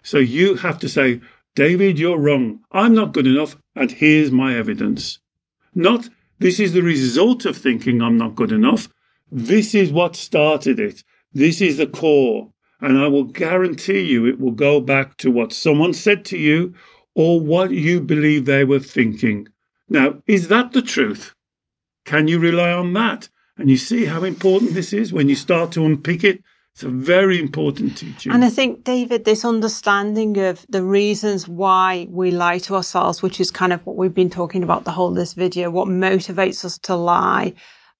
So 0.03 0.17
you 0.17 0.55
have 0.55 0.79
to 0.79 0.89
say, 0.89 1.21
David, 1.55 1.99
you're 1.99 2.17
wrong. 2.17 2.61
I'm 2.73 2.95
not 2.95 3.13
good 3.13 3.27
enough, 3.27 3.59
and 3.77 3.91
here's 3.91 4.31
my 4.31 4.57
evidence. 4.57 5.19
Not, 5.75 6.09
this 6.39 6.61
is 6.61 6.73
the 6.73 6.83
result 6.83 7.45
of 7.45 7.57
thinking 7.57 8.01
I'm 8.01 8.17
not 8.17 8.35
good 8.35 8.53
enough. 8.53 8.89
This 9.31 9.75
is 9.75 9.93
what 9.93 10.17
started 10.17 10.79
it. 10.79 11.03
This 11.33 11.61
is 11.61 11.77
the 11.77 11.87
core. 11.87 12.53
And 12.81 12.99
I 12.99 13.09
will 13.09 13.25
guarantee 13.25 14.03
you 14.03 14.27
it 14.27 14.39
will 14.39 14.53
go 14.53 14.81
back 14.81 15.17
to 15.19 15.31
what 15.31 15.53
someone 15.53 15.93
said 15.93 16.25
to 16.27 16.39
you 16.39 16.75
or 17.15 17.41
what 17.41 17.73
you 17.73 18.01
believe 18.01 18.45
they 18.45 18.65
were 18.65 18.79
thinking. 18.79 19.49
Now, 19.89 20.23
is 20.27 20.49
that 20.49 20.73
the 20.73 20.83
truth? 20.83 21.35
Can 22.05 22.29
you 22.29 22.39
rely 22.39 22.73
on 22.73 22.93
that? 22.93 23.29
And 23.57 23.69
you 23.69 23.77
see 23.77 24.05
how 24.05 24.23
important 24.23 24.75
this 24.75 24.93
is 24.93 25.13
when 25.13 25.29
you 25.29 25.35
start 25.35 25.73
to 25.73 25.85
unpick 25.85 26.23
it. 26.23 26.43
It's 26.79 26.85
a 26.85 26.91
very 26.91 27.41
important 27.41 27.99
teaching. 27.99 28.31
And 28.31 28.45
I 28.45 28.51
think, 28.51 28.85
David, 28.85 29.25
this 29.25 29.45
understanding 29.45 30.39
of 30.39 30.65
the 30.69 30.85
reasons 30.85 31.49
why 31.49 32.07
we 32.09 32.31
lie 32.31 32.61
to 32.61 32.77
ourselves, 32.77 33.21
which 33.21 33.41
is 33.41 33.51
kind 33.51 33.73
of 33.73 33.85
what 33.85 33.97
we've 33.97 34.15
been 34.15 34.31
talking 34.31 34.63
about 34.63 34.85
the 34.85 34.93
whole 34.93 35.09
of 35.09 35.17
this 35.17 35.35
video, 35.35 35.73
what 35.73 35.89
motivates 35.89 36.65
us 36.65 36.79
to 36.79 36.95
lie, 36.95 37.53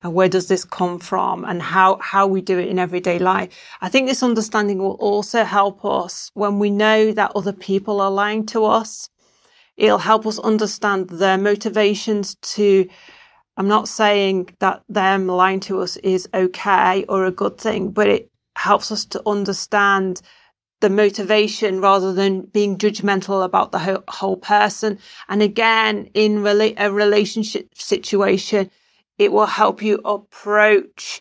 and 0.05 0.15
where 0.15 0.29
does 0.29 0.47
this 0.47 0.65
come 0.65 1.01
from, 1.01 1.45
and 1.45 1.61
how, 1.61 1.99
how 2.01 2.29
we 2.29 2.41
do 2.41 2.57
it 2.57 2.69
in 2.69 2.79
everyday 2.79 3.19
life. 3.19 3.53
I 3.81 3.89
think 3.89 4.07
this 4.07 4.23
understanding 4.23 4.79
will 4.79 4.97
also 5.01 5.43
help 5.43 5.85
us 5.85 6.31
when 6.35 6.61
we 6.61 6.71
know 6.71 7.11
that 7.11 7.33
other 7.35 7.53
people 7.53 8.01
are 8.01 8.13
lying 8.13 8.47
to 8.47 8.65
us. 8.65 9.11
It'll 9.77 9.99
help 9.99 10.25
us 10.25 10.39
understand 10.39 11.09
their 11.11 11.37
motivations 11.37 12.37
to 12.55 12.89
I'm 13.57 13.67
not 13.67 13.89
saying 13.89 14.51
that 14.61 14.85
them 14.89 15.27
lying 15.27 15.59
to 15.67 15.81
us 15.81 15.97
is 15.97 16.29
okay 16.33 17.05
or 17.09 17.25
a 17.25 17.33
good 17.33 17.59
thing, 17.59 17.91
but 17.91 18.07
it 18.07 18.31
helps 18.59 18.91
us 18.91 19.05
to 19.05 19.23
understand 19.25 20.21
the 20.81 20.91
motivation 20.91 21.81
rather 21.81 22.13
than 22.13 22.43
being 22.43 22.77
judgmental 22.77 23.45
about 23.45 23.73
the 23.73 23.79
whole, 23.79 24.05
whole 24.09 24.37
person. 24.37 24.99
And 25.29 25.43
again, 25.43 26.11
in 26.15 26.39
rela- 26.39 26.75
a 26.77 26.93
relationship 26.93 27.75
situation, 27.75 28.71
it 29.17 29.33
will 29.33 29.47
help 29.47 29.83
you 29.83 30.01
approach 30.05 31.21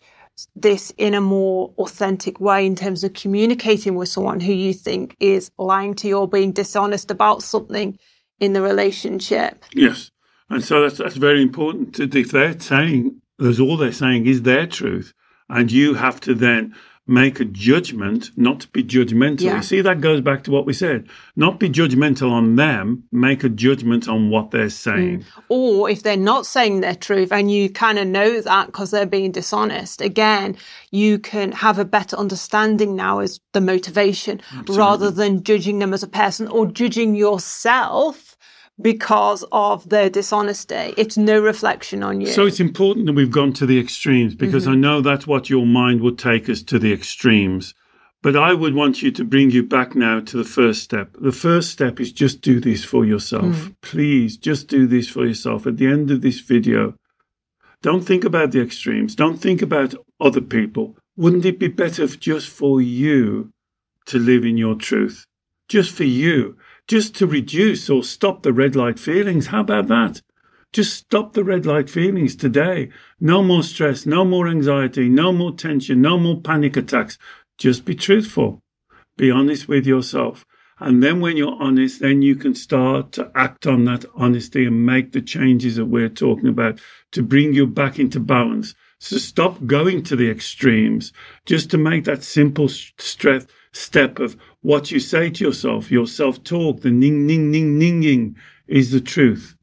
this 0.54 0.92
in 0.98 1.14
a 1.14 1.20
more 1.20 1.72
authentic 1.78 2.40
way 2.40 2.64
in 2.64 2.76
terms 2.76 3.02
of 3.02 3.12
communicating 3.14 3.96
with 3.96 4.08
someone 4.08 4.38
who 4.40 4.52
you 4.52 4.72
think 4.72 5.16
is 5.18 5.50
lying 5.58 5.94
to 5.94 6.08
you 6.08 6.18
or 6.18 6.28
being 6.28 6.52
dishonest 6.52 7.10
about 7.10 7.42
something 7.42 7.98
in 8.38 8.52
the 8.52 8.62
relationship. 8.62 9.64
Yes. 9.74 10.10
And 10.50 10.62
so 10.62 10.82
that's, 10.82 10.98
that's 10.98 11.16
very 11.16 11.42
important. 11.42 11.98
If 11.98 12.30
they're 12.30 12.58
saying, 12.58 13.20
there's 13.38 13.60
all 13.60 13.76
they're 13.76 13.92
saying 13.92 14.26
is 14.26 14.42
their 14.42 14.66
truth, 14.66 15.12
and 15.48 15.72
you 15.72 15.94
have 15.94 16.20
to 16.20 16.34
then 16.34 16.74
make 17.08 17.40
a 17.40 17.44
judgment, 17.46 18.30
not 18.36 18.60
to 18.60 18.68
be 18.68 18.84
judgmental. 18.84 19.40
Yeah. 19.40 19.56
You 19.56 19.62
see, 19.62 19.80
that 19.80 20.02
goes 20.02 20.20
back 20.20 20.44
to 20.44 20.50
what 20.50 20.66
we 20.66 20.74
said. 20.74 21.08
Not 21.36 21.58
be 21.58 21.70
judgmental 21.70 22.30
on 22.30 22.56
them, 22.56 23.04
make 23.10 23.42
a 23.42 23.48
judgment 23.48 24.08
on 24.08 24.28
what 24.28 24.50
they're 24.50 24.68
saying. 24.68 25.20
Mm. 25.20 25.24
Or 25.48 25.88
if 25.88 26.02
they're 26.02 26.18
not 26.18 26.44
saying 26.44 26.80
their 26.80 26.94
truth 26.94 27.32
and 27.32 27.50
you 27.50 27.70
kind 27.70 27.98
of 27.98 28.06
know 28.06 28.42
that 28.42 28.66
because 28.66 28.90
they're 28.90 29.06
being 29.06 29.32
dishonest, 29.32 30.02
again, 30.02 30.56
you 30.90 31.18
can 31.18 31.50
have 31.52 31.78
a 31.78 31.84
better 31.84 32.14
understanding 32.16 32.94
now 32.94 33.20
as 33.20 33.40
the 33.54 33.60
motivation 33.62 34.40
Absolutely. 34.50 34.76
rather 34.76 35.10
than 35.10 35.42
judging 35.42 35.78
them 35.78 35.94
as 35.94 36.02
a 36.02 36.08
person 36.08 36.46
or 36.48 36.66
judging 36.66 37.14
yourself 37.14 38.36
because 38.80 39.44
of 39.50 39.88
their 39.88 40.08
dishonesty. 40.08 40.94
It's 40.96 41.16
no 41.16 41.40
reflection 41.40 42.02
on 42.02 42.20
you. 42.20 42.28
So 42.28 42.46
it's 42.46 42.60
important 42.60 43.06
that 43.06 43.14
we've 43.14 43.30
gone 43.30 43.52
to 43.54 43.66
the 43.66 43.78
extremes 43.78 44.34
because 44.34 44.64
mm-hmm. 44.64 44.72
I 44.72 44.76
know 44.76 45.00
that's 45.00 45.26
what 45.26 45.50
your 45.50 45.66
mind 45.66 46.00
would 46.02 46.18
take 46.18 46.48
us 46.48 46.62
to 46.64 46.78
the 46.78 46.92
extremes. 46.92 47.74
But 48.20 48.36
I 48.36 48.52
would 48.52 48.74
want 48.74 49.00
you 49.00 49.12
to 49.12 49.24
bring 49.24 49.50
you 49.50 49.62
back 49.62 49.94
now 49.94 50.20
to 50.20 50.36
the 50.36 50.44
first 50.44 50.82
step. 50.82 51.16
The 51.20 51.32
first 51.32 51.70
step 51.70 52.00
is 52.00 52.10
just 52.10 52.40
do 52.40 52.58
this 52.58 52.84
for 52.84 53.04
yourself. 53.04 53.44
Mm. 53.44 53.76
Please 53.80 54.36
just 54.36 54.66
do 54.66 54.88
this 54.88 55.08
for 55.08 55.24
yourself. 55.24 55.66
At 55.68 55.76
the 55.76 55.86
end 55.86 56.10
of 56.10 56.20
this 56.20 56.40
video, 56.40 56.94
don't 57.80 58.02
think 58.02 58.24
about 58.24 58.50
the 58.50 58.60
extremes. 58.60 59.14
Don't 59.14 59.38
think 59.38 59.62
about 59.62 59.94
other 60.20 60.40
people. 60.40 60.96
Wouldn't 61.16 61.44
it 61.44 61.60
be 61.60 61.68
better 61.68 62.08
just 62.08 62.48
for 62.48 62.80
you 62.80 63.50
to 64.06 64.18
live 64.18 64.44
in 64.44 64.56
your 64.56 64.74
truth? 64.74 65.24
Just 65.68 65.92
for 65.92 66.04
you 66.04 66.56
just 66.88 67.14
to 67.16 67.26
reduce 67.26 67.88
or 67.90 68.02
stop 68.02 68.42
the 68.42 68.52
red 68.52 68.74
light 68.74 68.98
feelings. 68.98 69.48
How 69.48 69.60
about 69.60 69.88
that? 69.88 70.22
Just 70.72 70.94
stop 70.94 71.34
the 71.34 71.44
red 71.44 71.64
light 71.64 71.88
feelings 71.88 72.34
today. 72.34 72.90
No 73.20 73.42
more 73.42 73.62
stress, 73.62 74.04
no 74.04 74.24
more 74.24 74.48
anxiety, 74.48 75.08
no 75.08 75.32
more 75.32 75.52
tension, 75.52 76.02
no 76.02 76.18
more 76.18 76.40
panic 76.40 76.76
attacks. 76.76 77.18
Just 77.58 77.84
be 77.84 77.94
truthful. 77.94 78.62
Be 79.16 79.30
honest 79.30 79.68
with 79.68 79.86
yourself. 79.86 80.44
And 80.80 81.02
then 81.02 81.20
when 81.20 81.36
you're 81.36 81.60
honest, 81.60 82.00
then 82.00 82.22
you 82.22 82.36
can 82.36 82.54
start 82.54 83.12
to 83.12 83.32
act 83.34 83.66
on 83.66 83.84
that 83.84 84.04
honesty 84.14 84.64
and 84.66 84.86
make 84.86 85.12
the 85.12 85.22
changes 85.22 85.76
that 85.76 85.86
we're 85.86 86.08
talking 86.08 86.48
about 86.48 86.80
to 87.12 87.22
bring 87.22 87.52
you 87.52 87.66
back 87.66 87.98
into 87.98 88.20
balance. 88.20 88.74
So 89.00 89.16
stop 89.16 89.66
going 89.66 90.02
to 90.04 90.16
the 90.16 90.30
extremes 90.30 91.12
just 91.46 91.70
to 91.70 91.78
make 91.78 92.04
that 92.04 92.22
simple 92.22 92.68
stress 92.68 93.46
step 93.72 94.18
of 94.18 94.36
what 94.62 94.90
you 94.90 95.00
say 95.00 95.30
to 95.30 95.44
yourself, 95.44 95.90
your 95.90 96.06
self 96.06 96.42
talk, 96.44 96.80
the 96.80 96.90
ning, 96.90 97.26
ning, 97.26 97.50
ning, 97.50 97.78
ninging 97.78 98.36
is 98.66 98.90
the 98.90 99.00
truth. 99.00 99.56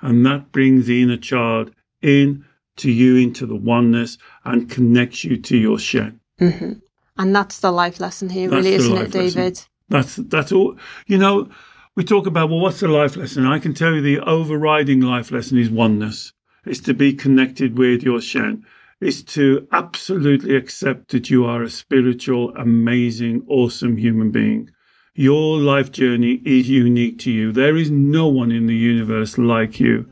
And 0.00 0.26
that 0.26 0.52
brings 0.52 0.86
the 0.86 1.02
inner 1.02 1.16
child 1.16 1.72
in 2.02 2.44
to 2.76 2.90
you 2.90 3.16
into 3.16 3.46
the 3.46 3.56
oneness 3.56 4.18
and 4.44 4.70
connects 4.70 5.24
you 5.24 5.36
to 5.38 5.56
your 5.56 5.78
Shen. 5.78 6.20
Mm-hmm. 6.40 6.72
And 7.18 7.34
that's 7.34 7.60
the 7.60 7.72
life 7.72 7.98
lesson 7.98 8.28
here, 8.28 8.50
that's 8.50 8.64
really, 8.64 8.76
isn't 8.76 8.96
it, 8.96 9.10
David? 9.10 9.36
Lesson. 9.36 9.66
That's 9.88 10.16
that's 10.16 10.52
all. 10.52 10.76
You 11.06 11.16
know, 11.16 11.48
we 11.94 12.04
talk 12.04 12.26
about 12.26 12.50
well, 12.50 12.60
what's 12.60 12.80
the 12.80 12.88
life 12.88 13.16
lesson? 13.16 13.46
I 13.46 13.58
can 13.58 13.72
tell 13.72 13.94
you 13.94 14.02
the 14.02 14.20
overriding 14.20 15.00
life 15.00 15.30
lesson 15.30 15.58
is 15.58 15.70
oneness. 15.70 16.32
It's 16.66 16.80
to 16.80 16.94
be 16.94 17.14
connected 17.14 17.78
with 17.78 18.02
your 18.02 18.20
Shen 18.20 18.66
is 19.00 19.22
to 19.22 19.66
absolutely 19.72 20.56
accept 20.56 21.10
that 21.10 21.28
you 21.28 21.44
are 21.44 21.62
a 21.62 21.70
spiritual, 21.70 22.54
amazing, 22.56 23.44
awesome 23.48 23.96
human 23.96 24.30
being. 24.30 24.70
Your 25.14 25.58
life 25.58 25.92
journey 25.92 26.40
is 26.44 26.68
unique 26.68 27.18
to 27.20 27.30
you. 27.30 27.52
There 27.52 27.76
is 27.76 27.90
no 27.90 28.28
one 28.28 28.50
in 28.50 28.66
the 28.66 28.74
universe 28.74 29.38
like 29.38 29.80
you. 29.80 30.08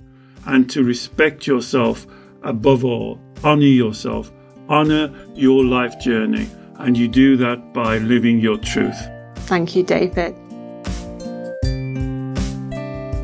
And 0.47 0.69
to 0.71 0.85
respect 0.85 1.47
yourself 1.47 2.07
above 2.43 2.85
all, 2.85 3.19
honor 3.43 3.63
yourself, 3.63 4.31
honor 4.69 5.13
your 5.35 5.65
life 5.65 5.99
journey. 5.99 6.49
And 6.77 6.97
you 6.99 7.09
do 7.09 7.37
that 7.39 7.73
by 7.73 7.99
living 7.99 8.39
your 8.39 8.59
truth. 8.59 8.99
Thank 9.37 9.77
you, 9.77 9.83
David. 9.83 10.35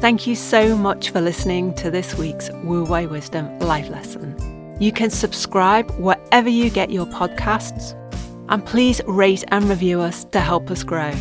Thank 0.01 0.27
you 0.27 0.35
so 0.35 0.77
much 0.77 1.11
for 1.11 1.21
listening 1.21 1.75
to 1.75 1.91
this 1.91 2.17
week's 2.17 2.51
Wu 2.65 2.85
Wei 2.85 3.07
Wisdom 3.07 3.59
Life 3.59 3.91
Lesson. 3.91 4.30
You 4.81 4.91
can 4.93 5.11
subscribe 5.11 5.91
wherever 5.99 6.49
you 6.49 6.71
get 6.71 6.91
your 6.91 7.05
podcasts, 7.05 7.93
and 8.49 8.65
please 8.65 9.03
rate 9.07 9.45
and 9.49 9.67
review 9.67 10.01
us 10.01 10.25
to 10.33 10.41
help 10.41 10.71
us 10.71 10.83
grow. 10.83 11.13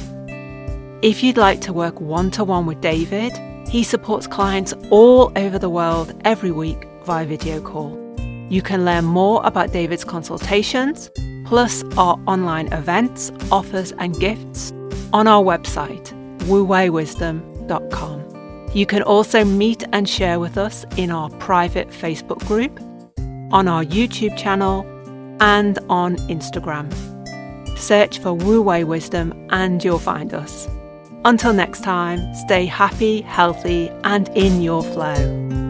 If 1.02 1.22
you'd 1.22 1.36
like 1.36 1.60
to 1.62 1.74
work 1.74 2.00
one 2.00 2.32
to 2.32 2.46
one 2.46 2.66
with 2.66 2.80
David, 2.80 3.34
he 3.68 3.84
supports 3.84 4.28
clients 4.28 4.74
all 4.92 5.34
over 5.36 5.60
the 5.60 5.70
world 5.70 6.14
every 6.24 6.52
week 6.52 6.88
via 7.04 7.26
video 7.26 7.60
call. 7.60 8.00
You 8.48 8.62
can 8.62 8.86
learn 8.86 9.04
more 9.04 9.46
about 9.46 9.74
David's 9.74 10.06
consultations, 10.06 11.12
plus 11.46 11.84
our 11.98 12.18
online 12.28 12.72
events, 12.72 13.30
offers, 13.52 13.92
and 14.00 14.18
gifts 14.22 14.72
on 15.12 15.28
our 15.28 15.44
website, 15.44 16.14
wuweiwisdom.com. 16.46 18.70
You 18.74 18.86
can 18.86 19.04
also 19.04 19.44
meet 19.44 19.84
and 19.92 20.08
share 20.08 20.40
with 20.40 20.58
us 20.58 20.86
in 20.96 21.12
our 21.12 21.30
private 21.32 21.90
Facebook 21.90 22.40
group 22.48 22.80
on 23.52 23.68
our 23.68 23.84
YouTube 23.84 24.38
channel, 24.38 24.86
and 25.40 25.80
on 25.90 26.18
Instagram. 26.28 26.88
Search 27.78 28.20
for 28.20 28.34
Wu 28.34 28.62
Wei 28.62 28.84
Wisdom 28.84 29.34
and 29.52 29.84
you'll 29.84 30.00
find 30.00 30.34
us. 30.34 30.68
Until 31.26 31.54
next 31.54 31.84
time, 31.84 32.34
stay 32.36 32.66
happy, 32.66 33.22
healthy, 33.22 33.90
and 34.04 34.30
in 34.30 34.62
your 34.62 34.84
flow. 34.84 35.69